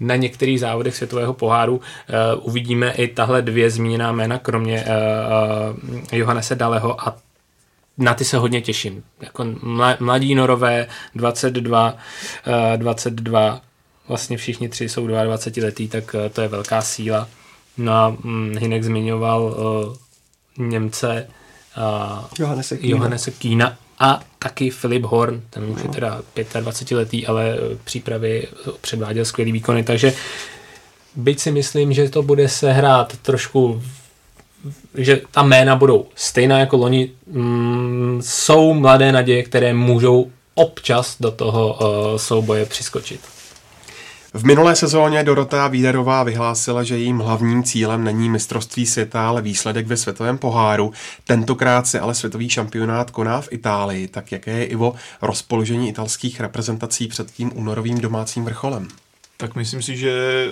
[0.00, 1.82] na některých závodech světového poháru uh,
[2.42, 7.16] uvidíme i tahle dvě zmíněná jména, kromě uh, Johannese Daleho a
[8.00, 9.02] na ty se hodně těším.
[9.20, 9.46] Jako
[10.00, 11.96] mladí norové, 22,
[12.76, 13.60] 22, eh,
[14.08, 17.28] vlastně všichni tři jsou 22 letý, tak eh, to je velká síla.
[17.76, 21.28] No a hm, Hinek zmiňoval uh, Němce
[22.38, 22.96] Johannese Kína.
[22.96, 26.22] Johannese Kína a taky Filip Horn, ten už je teda
[26.60, 28.48] 25 letý, ale přípravy
[28.80, 30.12] předváděl skvělý výkony, takže
[31.16, 33.82] byť si myslím, že to bude se hrát trošku
[34.94, 41.30] že ta jména budou stejná jako loni, mm, jsou mladé naděje, které můžou občas do
[41.30, 43.20] toho uh, souboje přiskočit.
[44.34, 49.86] V minulé sezóně Dorota Víderová vyhlásila, že jejím hlavním cílem není mistrovství světa, ale výsledek
[49.86, 50.92] ve světovém poháru.
[51.24, 54.08] Tentokrát se ale světový šampionát koná v Itálii.
[54.08, 58.88] Tak jaké je, Ivo, rozpoložení italských reprezentací před tím únorovým domácím vrcholem?
[59.36, 60.46] Tak myslím si, že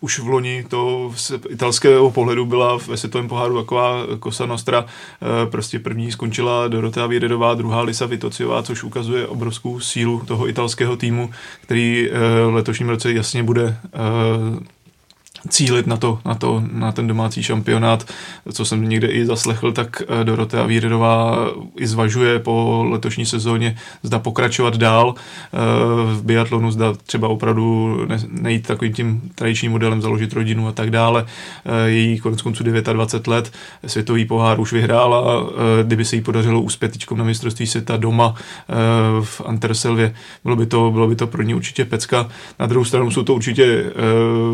[0.00, 4.84] už v loni to z italského pohledu byla ve světovém poháru taková kosa nostra.
[4.84, 10.96] E, prostě první skončila Dorota Vědedová, druhá Lisa Vitociová, což ukazuje obrovskou sílu toho italského
[10.96, 11.30] týmu,
[11.60, 12.10] který e,
[12.50, 14.75] v letošním roce jasně bude e,
[15.48, 18.12] cílit na, to, na, to, na ten domácí šampionát.
[18.52, 21.36] Co jsem někde i zaslechl, tak eh, Dorotea Víredová
[21.76, 25.58] i zvažuje po letošní sezóně, zda pokračovat dál eh,
[26.14, 31.26] v biatlonu, zda třeba opravdu nejít takovým tím tradičním modelem, založit rodinu a tak dále.
[31.64, 33.52] Eh, její konec konců 29 let,
[33.86, 35.46] světový pohár už vyhrála,
[35.82, 38.34] kdyby se jí podařilo uspět na mistrovství světa doma
[39.22, 42.28] v Anterselvě, bylo by to, bylo by to pro ně určitě pecka.
[42.58, 43.92] Na druhou stranu jsou to určitě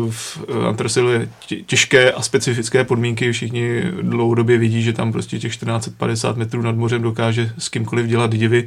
[0.09, 0.37] v
[0.83, 1.27] Antrasil
[1.65, 3.31] těžké a specifické podmínky.
[3.31, 8.35] Všichni dlouhodobě vidí, že tam prostě těch 1450 metrů nad mořem dokáže s kýmkoliv dělat
[8.35, 8.65] divy.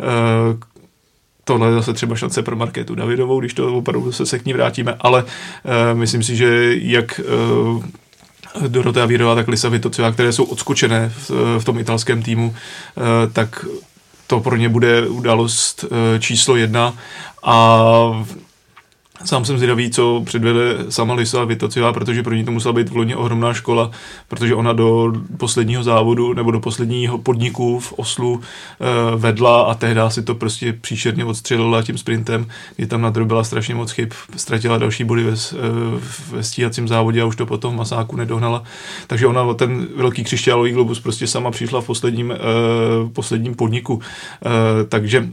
[0.00, 0.04] Eh,
[1.44, 4.52] tohle je zase třeba šance pro Markétu Davidovou, když to opravdu se, se k ní
[4.52, 5.30] vrátíme, ale uh,
[5.98, 7.84] myslím si, že jak uh,
[8.68, 12.54] Dorota Vírová, tak Lisa Vitocová, které jsou odskočené v, v tom italském týmu,
[13.32, 13.64] tak
[14.26, 15.84] to pro ně bude událost
[16.18, 16.94] číslo jedna
[17.42, 18.26] a
[19.24, 23.16] Sám jsem zvědavý, co předvede sama Lisa Vitociová, protože pro ní to musela být vlodně
[23.16, 23.90] ohromná škola,
[24.28, 30.00] protože ona do posledního závodu nebo do posledního podniku v Oslu e, vedla a tehdy
[30.08, 32.46] si to prostě příšerně odstřelila tím sprintem,
[32.76, 35.36] kdy tam nadrobila strašně moc chyb, ztratila další body ve, e,
[36.30, 38.62] ve stíhacím závodě a už to potom v Masáku nedohnala.
[39.06, 42.36] Takže ona ten velký křišťálový globus prostě sama přišla v posledním, e,
[43.12, 44.00] posledním podniku.
[44.46, 45.28] E, takže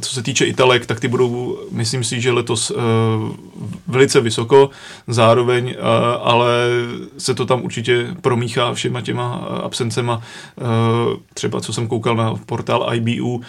[0.00, 2.74] co se týče Italek, tak ty budou, myslím si, že letos eh,
[3.86, 4.70] velice vysoko,
[5.06, 5.82] zároveň, eh,
[6.22, 6.48] ale
[7.18, 10.22] se to tam určitě promíchá všema těma absencema.
[11.34, 13.40] Třeba co jsem koukal na portál IBU,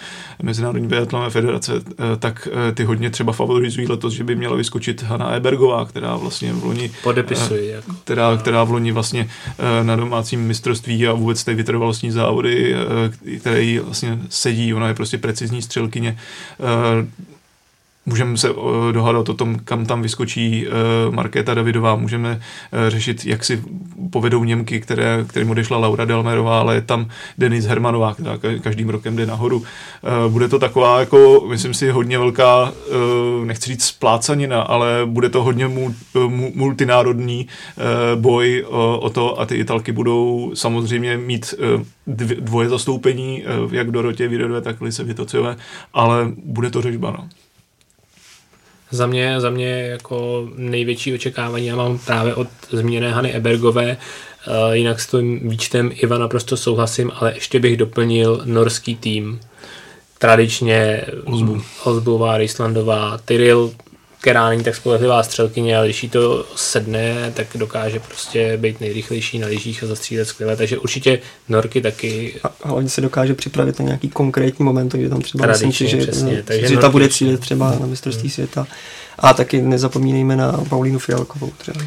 [0.42, 1.72] Mezinárodní biatlonové federace,
[2.18, 6.64] tak ty hodně třeba favorizují letos, že by měla vyskočit Hanna Ebergová, která vlastně v
[6.64, 6.90] loni...
[7.02, 7.68] Podepisuji.
[7.68, 7.92] Jako.
[8.04, 9.28] Která, která v loni vlastně
[9.82, 12.74] na domácím mistrovství a vůbec té vytrvalostní závody,
[13.40, 16.18] které jí vlastně sedí, ona je prostě precizní střelkyně.
[18.06, 22.88] Eh, můžeme se eh, dohadat o tom, kam tam vyskočí uh, Markéta Davidová, můžeme uh,
[22.88, 23.62] řešit, jak si
[24.10, 29.16] povedou Němky, které, kterým odešla Laura Delmerová, ale je tam Denis Hermanová, která každým rokem
[29.16, 29.64] jde nahoru.
[30.28, 32.72] Bude to taková, jako, myslím si, hodně velká,
[33.44, 35.94] nechci říct splácanina, ale bude to hodně mu,
[36.28, 37.46] mu, multinárodní
[38.14, 38.64] boj
[39.00, 41.54] o to a ty Italky budou samozřejmě mít
[42.40, 45.56] dvoje zastoupení, jak Dorotě Vidorové, tak Lise Vitociové,
[45.94, 47.10] ale bude to řežba.
[47.10, 47.28] No.
[48.90, 53.96] Za mě, za mě jako největší očekávání já mám právě od zmíněné Hany Ebergové,
[54.46, 59.40] uh, jinak s tím výčtem Iva naprosto souhlasím, ale ještě bych doplnil norský tým.
[60.18, 61.04] Tradičně
[61.84, 63.72] Osbová, Ryslandová, Tyril
[64.20, 69.38] která není tak spolehlivá střelkyně, ale když jí to sedne, tak dokáže prostě být nejrychlejší
[69.38, 71.18] na lyžích a zastřílet skvěle, takže určitě
[71.48, 72.34] Norky taky.
[72.62, 76.36] A hlavně se dokáže připravit na nějaký konkrétní moment, kdy tam třeba myslím že, přesně,
[76.36, 78.30] no, takže že ta bude cílit třeba na mistrovství hmm.
[78.30, 78.66] světa.
[79.18, 81.80] A taky nezapomínejme na Paulínu Fialkovou třeba.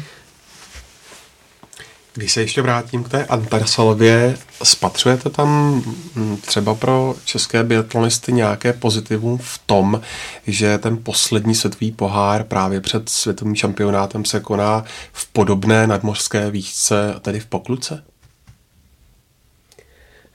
[2.16, 5.82] Když se ještě vrátím k té Antarsalově, spatřujete tam
[6.16, 10.00] hm, třeba pro české biatlonisty nějaké pozitivum v tom,
[10.46, 17.14] že ten poslední světový pohár právě před světovým šampionátem se koná v podobné nadmořské výšce,
[17.20, 18.04] tedy v Pokluce?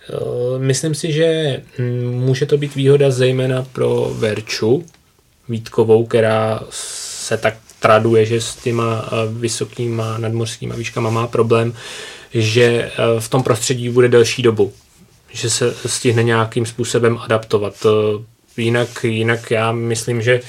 [0.10, 4.86] Eh, myslím si, že hm, může to být výhoda zejména pro Verču
[5.50, 11.74] Vítkovou, která se tak traduje, že s těma eh, vysokýma nadmořskýma výškama má problém,
[12.34, 14.74] že eh, v tom prostředí bude delší dobu,
[15.32, 17.74] že se stihne nějakým způsobem adaptovat.
[17.86, 20.42] Eh, jinak, jinak já myslím, že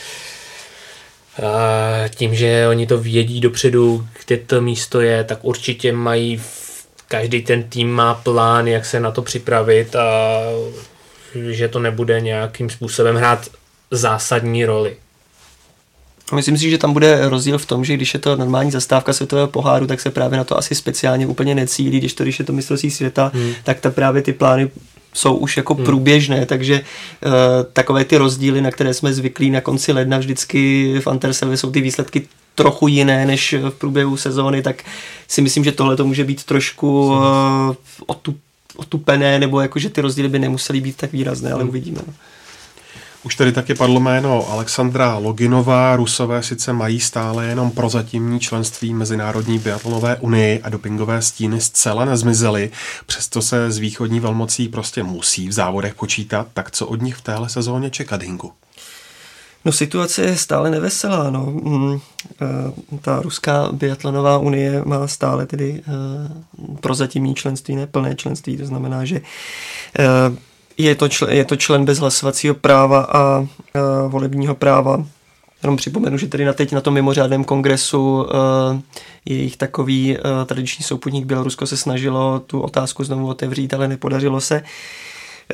[2.11, 6.43] tím, že oni to vědí dopředu, kde to místo je, tak určitě mají
[7.09, 10.41] každý ten tým má plán, jak se na to připravit a
[11.51, 13.49] že to nebude nějakým způsobem hrát
[13.91, 14.97] zásadní roli.
[16.33, 19.49] Myslím si, že tam bude rozdíl v tom, že když je to normální zastávka světového
[19.49, 22.53] poháru, tak se právě na to asi speciálně úplně necílí, když to, když je to
[22.53, 23.53] mistrovství světa, hmm.
[23.65, 24.71] tak ta právě ty plány
[25.15, 25.85] jsou už jako hmm.
[25.85, 27.33] průběžné, takže uh,
[27.73, 31.81] takové ty rozdíly, na které jsme zvyklí na konci ledna vždycky v Anterselvi jsou ty
[31.81, 34.85] výsledky trochu jiné než v průběhu sezóny, tak
[35.29, 37.23] si myslím, že tohle to může být trošku uh,
[38.07, 38.37] otup,
[38.77, 41.69] otupené, nebo jako, že ty rozdíly by nemusely být tak výrazné, ale hmm.
[41.69, 42.01] uvidíme.
[42.07, 42.13] No.
[43.23, 45.97] Už tady taky padlo jméno Alexandra Loginová.
[45.97, 52.71] Rusové sice mají stále jenom prozatímní členství Mezinárodní biatlonové unii a dopingové stíny zcela nezmizely,
[53.07, 56.47] přesto se z východní velmocí prostě musí v závodech počítat.
[56.55, 58.53] Tak co od nich v téhle sezóně čekat, Hinku?
[59.65, 61.31] No situace je stále neveselá.
[61.31, 61.47] No.
[61.47, 62.01] Mm,
[62.43, 62.47] eh,
[63.01, 69.05] ta ruská biatlonová unie má stále tedy uh, prozatímní členství, ne plné členství, to znamená,
[69.05, 70.37] že uh,
[70.89, 73.47] je to, člen, je to člen bez hlasovacího práva a uh,
[74.09, 75.05] volebního práva.
[75.63, 78.27] Jenom připomenu, že tedy na teď na tom mimořádném kongresu uh,
[79.25, 84.63] jejich takový uh, tradiční souputník Bělorusko se snažilo tu otázku znovu otevřít, ale nepodařilo se.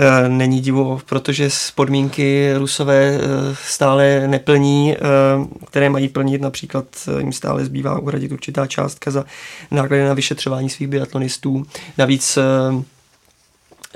[0.00, 3.22] Uh, není divu, protože podmínky Rusové uh,
[3.64, 6.84] stále neplní, uh, které mají plnit, například
[7.18, 9.24] jim stále zbývá uhradit určitá částka za
[9.70, 11.66] náklady na vyšetřování svých biatlonistů.
[11.98, 12.38] Navíc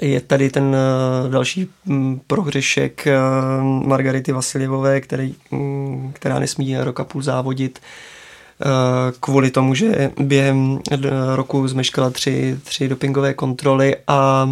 [0.01, 3.19] je tady ten eh, další mm, prohřešek eh,
[3.63, 8.67] Margarity Vasiljevové, který, mm, která nesmí rok a půl závodit eh,
[9.21, 10.79] kvůli tomu, že během
[11.35, 14.49] roku zmeškala tři, tři dopingové kontroly a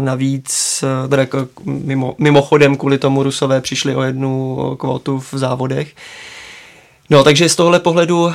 [0.00, 1.26] navíc, teda
[1.64, 5.94] mimo, mimochodem kvůli tomu Rusové přišli o jednu kvotu v závodech.
[7.10, 8.32] No, takže z tohle pohledu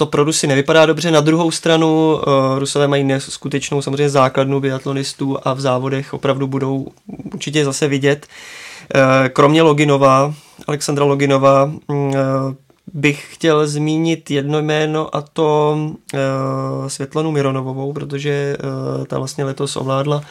[0.00, 1.10] to pro Rusy nevypadá dobře.
[1.10, 6.86] Na druhou stranu uh, Rusové mají neskutečnou samozřejmě základnu biatlonistů a v závodech opravdu budou
[7.34, 8.26] určitě zase vidět.
[8.94, 10.34] Uh, kromě Loginova,
[10.66, 12.06] Alexandra Loginova, uh,
[12.94, 18.56] bych chtěl zmínit jedno jméno a to uh, Světlanu Mironovovou, protože
[18.98, 20.22] uh, ta vlastně letos ovládla uh,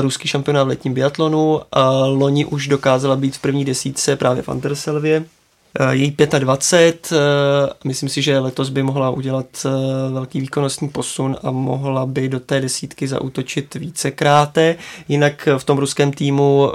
[0.00, 4.48] ruský šampionát v letním biatlonu a loni už dokázala být v první desítce právě v
[4.48, 5.24] Anterselvě
[5.90, 9.68] její 25, eh, myslím si, že letos by mohla udělat eh,
[10.12, 14.76] velký výkonnostní posun a mohla by do té desítky zautočit vícekráte.
[15.08, 16.70] Jinak v tom ruském týmu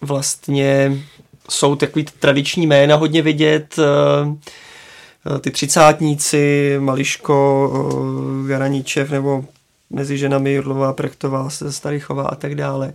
[0.00, 0.92] vlastně
[1.50, 3.76] jsou takový tradiční jména hodně vidět,
[5.40, 7.70] ty třicátníci, Mališko,
[8.48, 9.44] Garaničev nebo
[9.90, 12.92] mezi ženami Jurlová, Prechtová, Starychová a tak dále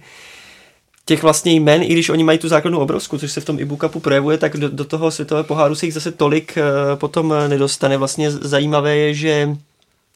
[1.07, 3.99] těch vlastně jmen, i když oni mají tu základnu obrovskou, což se v tom e-bookupu
[3.99, 7.97] projevuje, tak do, do toho světového poháru se jich zase tolik uh, potom nedostane.
[7.97, 9.57] Vlastně zajímavé je, že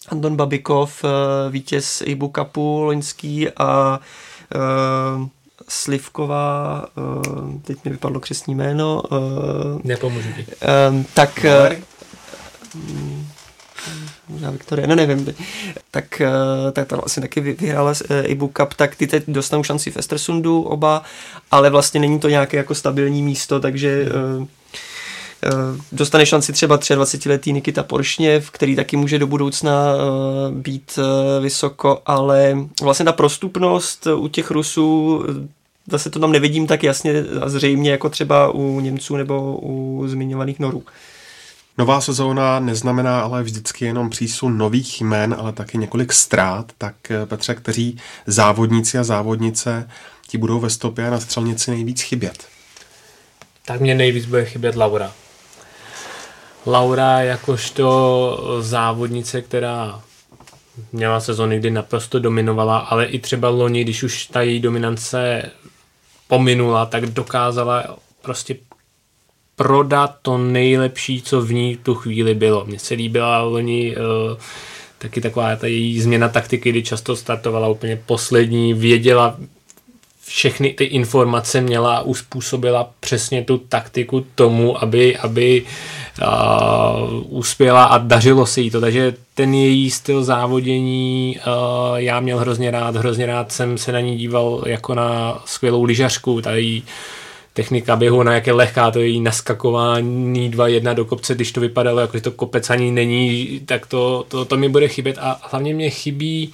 [0.07, 1.09] Anton Babikov, uh,
[1.51, 3.99] vítěz e-bookupu loňský a
[4.55, 5.27] uh,
[5.69, 9.01] Slivková, uh, teď mi vypadlo křesní jméno.
[9.11, 9.17] Uh,
[9.83, 10.45] Nepomůžu ti.
[10.45, 11.45] Uh, tak...
[11.69, 11.75] Uh,
[14.29, 15.35] možná Viktoria, no nevím,
[15.91, 19.63] tak, eh, tak tam vlastně taky vyhrála eh, i Book Cup, tak ty teď dostanou
[19.63, 21.03] šanci v Estersundu oba,
[21.51, 24.05] ale vlastně není to nějaké jako stabilní místo, takže
[24.39, 24.45] uh,
[25.91, 29.95] dostane šanci třeba 23-letý Nikita Poršněv, který taky může do budoucna
[30.51, 30.99] být
[31.41, 35.23] vysoko, ale vlastně ta prostupnost u těch Rusů
[35.87, 40.59] zase to tam nevidím tak jasně a zřejmě jako třeba u Němců nebo u zmiňovaných
[40.59, 40.83] Norů.
[41.77, 46.71] Nová sezóna neznamená ale vždycky jenom přísun nových jmen, ale taky několik ztrát.
[46.77, 47.97] Tak eh, Petře, kteří
[48.27, 49.89] závodníci a závodnice
[50.27, 52.47] ti budou ve stopě a na střelnici nejvíc chybět?
[53.65, 55.11] Tak mě nejvíc bude chybět Laura.
[56.65, 60.01] Laura jakožto závodnice, která
[60.91, 65.51] měla sezóny, kdy naprosto dominovala, ale i třeba loni, když už ta její dominance
[66.27, 68.55] pominula, tak dokázala prostě
[69.55, 72.65] prodat to nejlepší, co v ní tu chvíli bylo.
[72.65, 74.37] Mně se líbila loni uh,
[74.97, 79.37] taky taková ta její změna taktiky, kdy často startovala úplně poslední, věděla
[80.25, 85.63] všechny ty informace měla a uspůsobila přesně tu taktiku tomu, aby, aby
[86.21, 88.81] uh, uspěla a dařilo se jí to.
[88.81, 93.99] Takže ten její styl závodění uh, já měl hrozně rád, hrozně rád jsem se na
[93.99, 96.81] ní díval jako na skvělou lyžařku, tady
[97.53, 101.99] technika běhu, na jaké lehká to je její naskakování 2-1 do kopce, když to vypadalo,
[101.99, 105.89] jako to kopec ani není, tak to, to, to mi bude chybět a hlavně mě
[105.89, 106.53] chybí,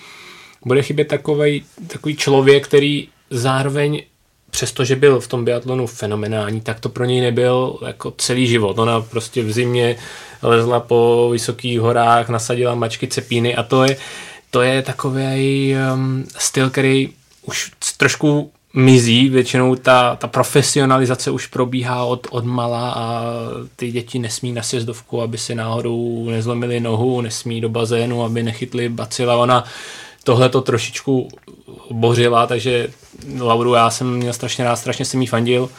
[0.66, 4.04] bude chybět takový, takový člověk, který zároveň
[4.52, 8.80] přestože byl v tom biatlonu fenomenální, tak to pro něj nebyl jako celý život.
[8.80, 9.95] Ona prostě v zimě
[10.41, 13.98] lezla po vysokých horách, nasadila mačky cepíny a to je,
[14.52, 17.10] to je takový um, styl, který
[17.45, 23.23] už trošku mizí, většinou ta, ta profesionalizace už probíhá od, od mala a
[23.75, 28.89] ty děti nesmí na sjezdovku, aby si náhodou nezlomili nohu, nesmí do bazénu, aby nechytli
[28.89, 29.38] bacila.
[29.38, 29.63] Ona
[30.23, 31.28] tohle to trošičku
[31.91, 32.88] bořila, takže
[33.39, 35.69] Lauru já jsem měl strašně rád, strašně jsem jí fandil.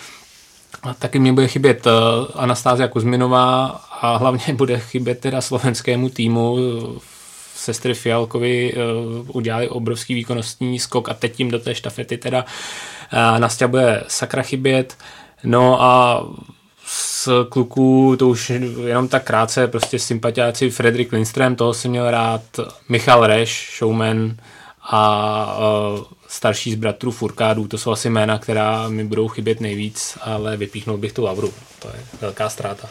[0.82, 1.92] A taky mě bude chybět uh,
[2.34, 3.66] Anastázia Kuzminová
[4.01, 6.57] a hlavně bude chybět teda slovenskému týmu
[7.59, 13.38] sestry Fialkovi uh, udělali obrovský výkonnostní skok a teď tím do té štafety teda uh,
[13.38, 14.96] Nastя bude sakra chybět.
[15.44, 16.22] No a
[16.86, 18.52] z kluků, to už
[18.86, 22.42] jenom tak krátce, prostě sympatiáci Fredrik Lindström, toho jsem měl rád,
[22.88, 24.36] Michal Reš, showman
[24.82, 30.18] a uh, starší z bratrů Furkádů, to jsou asi jména, která mi budou chybět nejvíc,
[30.20, 32.88] ale vypíchnul bych tu Lavru, to je velká ztráta.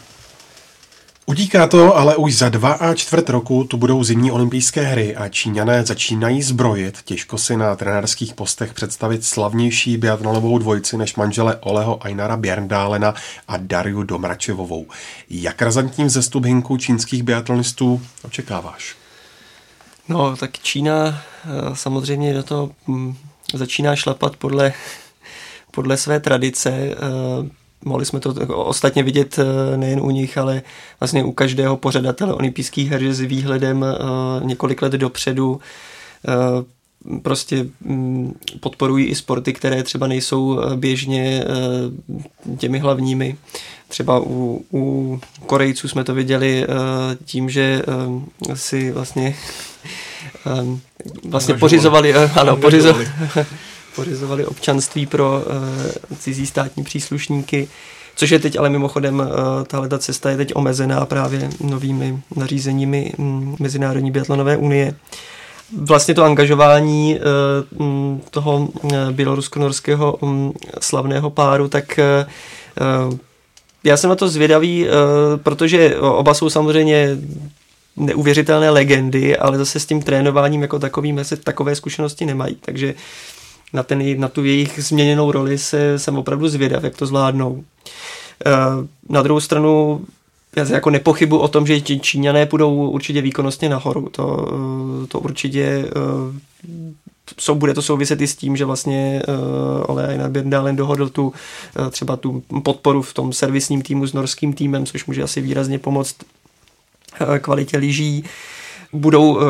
[1.30, 5.30] Utíká to, ale už za dva a čtvrt roku tu budou zimní olympijské hry a
[5.30, 6.98] Číňané začínají zbrojit.
[7.04, 13.14] Těžko si na trenérských postech představit slavnější biatlonovou dvojici než manžele Oleho Ainara Bjerndálena
[13.48, 14.86] a Dariu Domračevovou.
[15.30, 18.96] Jak razantní vzestup hinku čínských biatlonistů očekáváš?
[20.08, 23.16] No, tak Čína eh, samozřejmě do toho hm,
[23.54, 24.74] začíná šlapat podle,
[25.72, 26.96] podle své tradice.
[27.86, 30.62] Mohli jsme to ostatně vidět eh, nejen u nich, ale
[31.00, 32.34] vlastně u každého pořadatele.
[32.34, 35.60] Olympijských her s výhledem eh, několik let dopředu
[36.28, 41.44] eh, prostě mm, podporují i sporty, které třeba nejsou běžně
[42.58, 43.36] těmi hlavními.
[43.88, 46.68] Třeba u, u Korejců jsme to viděli
[47.26, 47.82] tím, že
[48.54, 49.36] si vlastně
[51.30, 53.08] vlastně pořizovali, ano, pořizovali,
[53.98, 57.68] pořizovali občanství pro uh, cizí státní příslušníky,
[58.16, 63.14] což je teď ale mimochodem, uh, tahle ta cesta je teď omezená právě novými nařízeními
[63.18, 64.94] um, Mezinárodní biatlonové unie.
[65.78, 68.70] Vlastně to angažování uh, toho
[69.12, 72.00] bělorusko-norského um, slavného páru, tak
[73.08, 73.18] uh,
[73.84, 74.92] já jsem na to zvědavý, uh,
[75.38, 77.18] protože oba jsou samozřejmě
[77.98, 82.58] neuvěřitelné legendy, ale zase s tím trénováním jako takovým se takové zkušenosti nemají.
[82.62, 82.94] Takže
[83.74, 87.64] na, ten, na tu jejich změněnou roli se, jsem opravdu zvědav, jak to zvládnou.
[88.46, 88.52] Eh,
[89.10, 90.02] na druhou stranu
[90.56, 94.10] já jako nepochybu o tom, že Číňané půjdou určitě výkonnostně nahoru.
[94.12, 94.48] To,
[95.04, 96.48] eh, to určitě eh,
[97.40, 99.36] jsou, bude to souviset i s tím, že vlastně uh,
[99.88, 104.54] Ole Einar Björndalen dohodl tu uh, třeba tu podporu v tom servisním týmu s norským
[104.54, 106.16] týmem, což může asi výrazně pomoct
[107.22, 108.24] uh, kvalitě lyží.
[108.94, 109.44] Budou uh,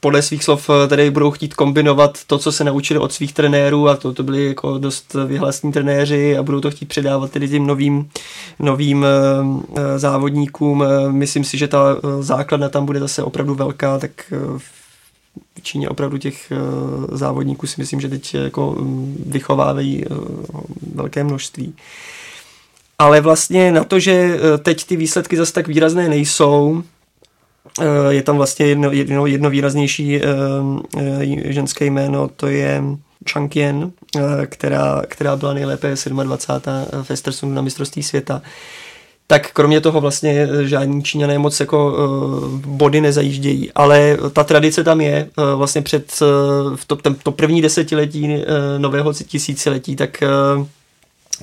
[0.00, 3.88] podle svých slov eh, tady budou chtít kombinovat to, co se naučili od svých trenérů
[3.88, 7.66] a to, to byli jako dost vyhlasní trenéři a budou to chtít předávat tedy těm
[7.66, 8.10] novým,
[8.58, 10.84] novým uh, závodníkům.
[11.10, 14.10] Myslím si, že ta základna tam bude zase opravdu velká, tak
[14.58, 16.52] v Číně opravdu těch
[17.12, 20.04] závodníků si myslím, že teď jako mm, vychovávají
[20.94, 21.74] velké množství.
[22.98, 26.97] Ale vlastně na to, že teď ty výsledky zase tak výrazné nejsou, Eh,
[28.08, 30.22] je tam vlastně jedno, jedno, jedno výraznější eh,
[30.98, 32.82] eh, ženské jméno, to je
[33.32, 33.90] Chang Yen,
[34.46, 37.50] která, která byla nejlépe 27.
[37.50, 38.42] v na mistrovství světa.
[39.26, 41.96] Tak kromě toho vlastně žádní Číňané moc jako
[42.66, 46.20] body nezajíždějí, ale ta tradice tam je vlastně před
[46.76, 48.44] v to, ten, to první desetiletí
[48.78, 50.22] nového tisíciletí, tak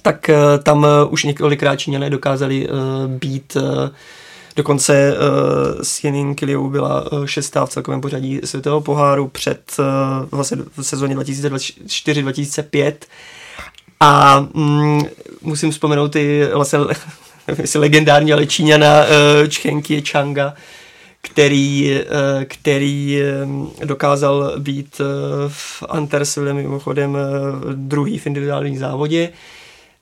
[0.02, 0.30] tak
[0.64, 2.68] tam už několikrát Číňané dokázali
[3.08, 3.58] být
[4.56, 5.18] Dokonce uh,
[5.82, 9.86] s Jenin Kiliou byla uh, šestá v celkovém pořadí světového poháru před uh,
[10.32, 12.94] vlastně v sezóně 2024-2005.
[14.00, 15.02] A mm,
[15.42, 16.80] musím vzpomenout ty vlastně
[17.62, 19.08] jestli legendární, ale Číňana uh,
[19.48, 20.54] Čchenky Changa,
[21.22, 23.20] který, uh, který
[23.84, 25.06] dokázal být uh,
[25.48, 27.18] v Antersville mimochodem uh,
[27.74, 29.30] druhý v individuálním závodě.
[29.30, 29.36] Uh,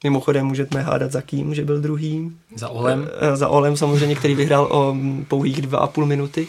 [0.03, 2.31] Mimochodem můžeme hádat za kým, že byl druhý.
[2.55, 3.09] Za Olem.
[3.19, 4.95] Eh, za Olem samozřejmě, který vyhrál o
[5.27, 6.47] pouhých dva a půl minuty.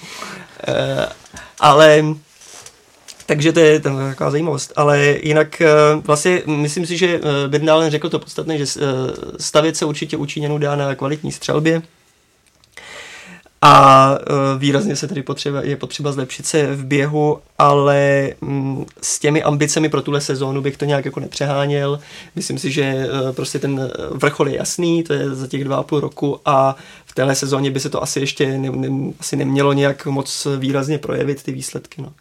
[0.68, 1.08] Eh,
[1.60, 2.04] ale
[3.26, 4.72] takže to je taková zajímavost.
[4.76, 5.62] Ale jinak
[6.04, 8.66] vlastně myslím si, že Bernalen řekl to podstatné, že
[9.40, 11.82] stavět se určitě učíněnou dá na kvalitní střelbě,
[13.66, 19.18] a uh, výrazně se tedy potřeba, je potřeba zlepšit se v běhu, ale um, s
[19.18, 22.00] těmi ambicemi pro tuhle sezónu bych to nějak jako nepřeháněl.
[22.36, 25.82] Myslím si, že uh, prostě ten vrchol je jasný, to je za těch dva a
[25.82, 29.72] půl roku a v téhle sezóně by se to asi ještě ne, ne, asi nemělo
[29.72, 32.02] nějak moc výrazně projevit ty výsledky.
[32.02, 32.12] No.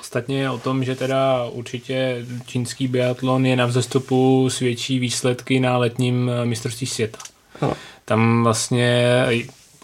[0.00, 5.78] Ostatně je o tom, že teda určitě čínský biatlon je na vzestupu svědčí výsledky na
[5.78, 7.18] letním mistrovství světa.
[7.62, 7.72] No.
[8.04, 9.24] Tam vlastně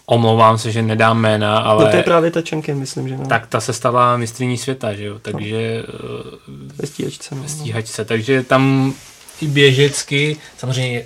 [0.05, 1.83] Omlouvám se, že nedám jména, ale...
[1.83, 3.27] No to je právě ta Čenkin, myslím, že no.
[3.27, 5.83] Tak ta se stala mistrní světa, že jo, takže...
[5.87, 6.57] No.
[6.75, 7.41] Ve stíhačce, no.
[7.41, 8.93] Ve stíhačce, takže tam
[9.41, 11.05] i běžecky, samozřejmě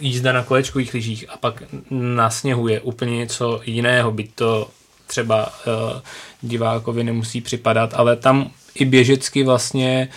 [0.00, 4.68] jízda na kolečkových lyžích a pak na sněhu je úplně něco jiného, byť to
[5.06, 6.00] třeba uh,
[6.42, 10.08] divákovi nemusí připadat, ale tam i běžecky vlastně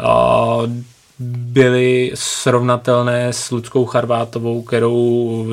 [0.00, 0.66] uh,
[1.18, 5.46] byly srovnatelné s Ludskou Charvátovou, kterou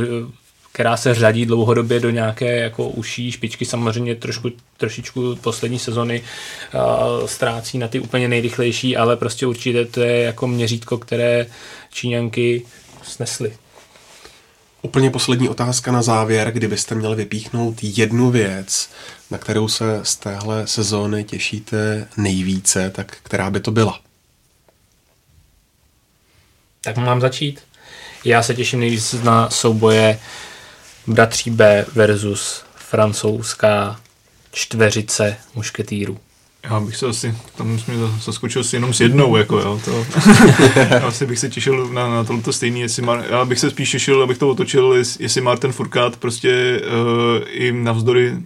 [0.76, 3.66] která se řadí dlouhodobě do nějaké jako uší špičky.
[3.66, 10.02] Samozřejmě trošku, trošičku poslední sezony uh, ztrácí na ty úplně nejrychlejší, ale prostě určitě to
[10.02, 11.48] je jako měřítko, které
[11.92, 12.66] Číňanky
[13.04, 13.58] snesly.
[14.82, 18.90] Úplně poslední otázka na závěr, kdybyste měli vypíchnout jednu věc,
[19.32, 24.00] na kterou se z téhle sezóny těšíte nejvíce, tak která by to byla?
[26.82, 27.60] Tak mám začít.
[28.26, 30.20] Já se těším nejvíc na souboje
[31.08, 34.00] Bratří B versus francouzská
[34.52, 36.18] čtveřice mušketýrů.
[36.64, 37.94] Já bych se asi, tam jsme
[38.24, 40.06] zaskočil si jenom s jednou, jako jo, to,
[41.08, 44.24] asi bych se těšil na, na tohle stejný, jestli Mar, já bych se spíš těšil,
[44.24, 48.38] abych to otočil, jestli Martin Furkát prostě uh, i navzdory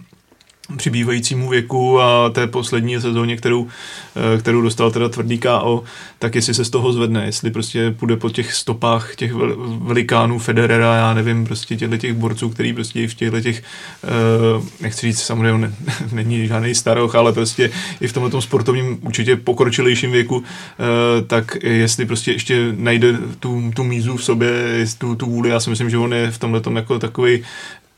[0.76, 3.68] přibývajícímu věku a té poslední sezóně, kterou,
[4.16, 5.84] eh, kterou dostal teda tvrdý KO,
[6.18, 9.32] tak jestli se z toho zvedne, jestli prostě půjde po těch stopách těch
[9.78, 13.62] velikánů Federera, já nevím, prostě těchto těch borců, který prostě v těchto těch,
[14.04, 15.74] eh, nechci říct, samozřejmě ne,
[16.12, 22.06] není žádný staroch, ale prostě i v tomhle sportovním určitě pokročilejším věku, eh, tak jestli
[22.06, 24.50] prostě ještě najde tu, tu mízu v sobě,
[24.98, 27.42] tu, tu vůli, já si myslím, že on je v tomhle jako takový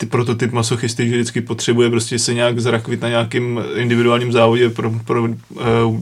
[0.02, 4.90] ty prototyp masochisty, že vždycky potřebuje prostě se nějak zrakvit na nějakým individuálním závodě pro,
[5.04, 5.30] pro uh,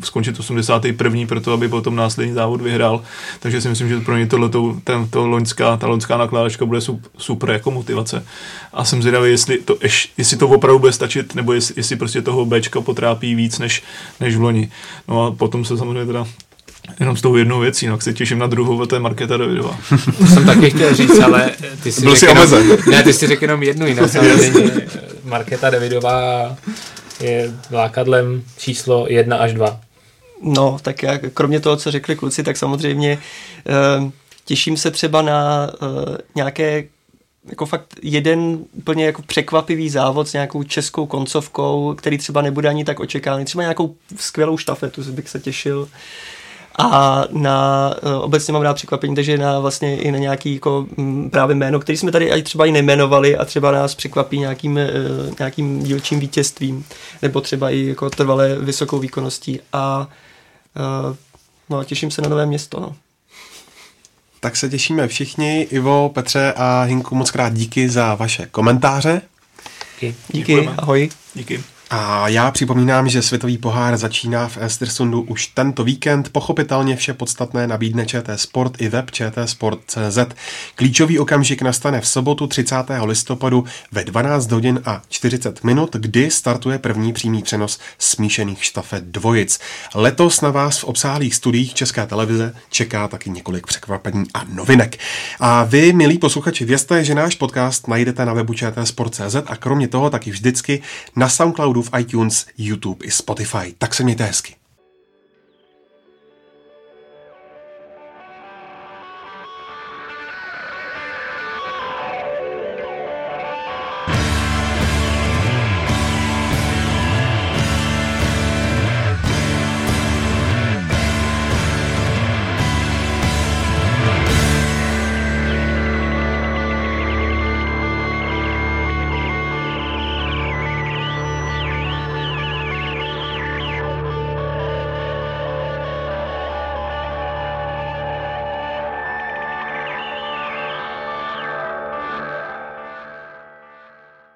[0.02, 1.26] skončit 81.
[1.26, 3.02] pro to, aby potom následný závod vyhrál.
[3.40, 6.80] Takže si myslím, že pro ně tohleto, ten, to loňská, ta loňská nakládačka bude
[7.18, 8.24] super jako motivace.
[8.72, 9.76] A jsem zvědavý, jestli to,
[10.16, 13.82] jestli to opravdu bude stačit, nebo jestli, jestli prostě toho Bčka potrápí víc než,
[14.20, 14.70] než v loni.
[15.08, 16.26] No a potom se samozřejmě teda
[17.00, 19.78] Jenom s tou jednou věcí, no, se těším na druhou, to je Markéta Davidová.
[20.18, 21.50] To jsem taky chtěl říct, ale
[21.82, 22.48] ty si Byl si jenom,
[22.90, 24.08] Ne, ty si řekl jenom jednu jinou.
[24.08, 24.62] Samozřejmě
[25.24, 26.56] Markéta Davidová
[27.20, 29.80] je lákadlem číslo jedna až dva.
[30.42, 33.18] No, tak já, kromě toho, co řekli kluci, tak samozřejmě
[33.98, 34.10] uh,
[34.44, 36.84] těším se třeba na uh, nějaké
[37.48, 42.84] jako fakt jeden úplně jako překvapivý závod s nějakou českou koncovkou, který třeba nebude ani
[42.84, 43.44] tak očekávaný.
[43.44, 45.80] Třeba nějakou skvělou štafetu bych se těšil.
[45.80, 45.88] Uh,
[46.82, 51.30] a na, eh, obecně mám rád překvapení, takže na vlastně i na nějaký jako mm,
[51.30, 54.90] právě jméno, který jsme tady třeba i nejmenovali a třeba nás překvapí nějakým, eh,
[55.38, 56.84] nějakým dílčím vítězstvím,
[57.22, 60.08] nebo třeba i jako trvalé vysokou výkonností a
[60.76, 61.16] eh,
[61.70, 62.80] no, těším se na nové město.
[62.80, 62.96] No.
[64.40, 65.66] Tak se těšíme všichni.
[65.70, 69.22] Ivo, Petře a Hinku, moc krát díky za vaše komentáře.
[70.00, 71.10] Díky, díky ahoj.
[71.34, 71.62] Díky.
[71.92, 76.28] A já připomínám, že světový pohár začíná v Estersundu už tento víkend.
[76.32, 80.18] Pochopitelně vše podstatné nabídne ČT Sport i web čtsport.cz.
[80.74, 82.76] Klíčový okamžik nastane v sobotu 30.
[83.04, 89.60] listopadu ve 12 hodin a 40 minut, kdy startuje první přímý přenos smíšených štafet dvojic.
[89.94, 94.96] Letos na vás v obsáhlých studiích České televize čeká taky několik překvapení a novinek.
[95.40, 100.10] A vy, milí posluchači, vězte, že náš podcast najdete na webu čtsport.cz a kromě toho
[100.10, 100.82] taky vždycky
[101.16, 103.74] na Soundcloudu v iTunes, YouTube i Spotify.
[103.78, 104.59] Tak se mějte hezky.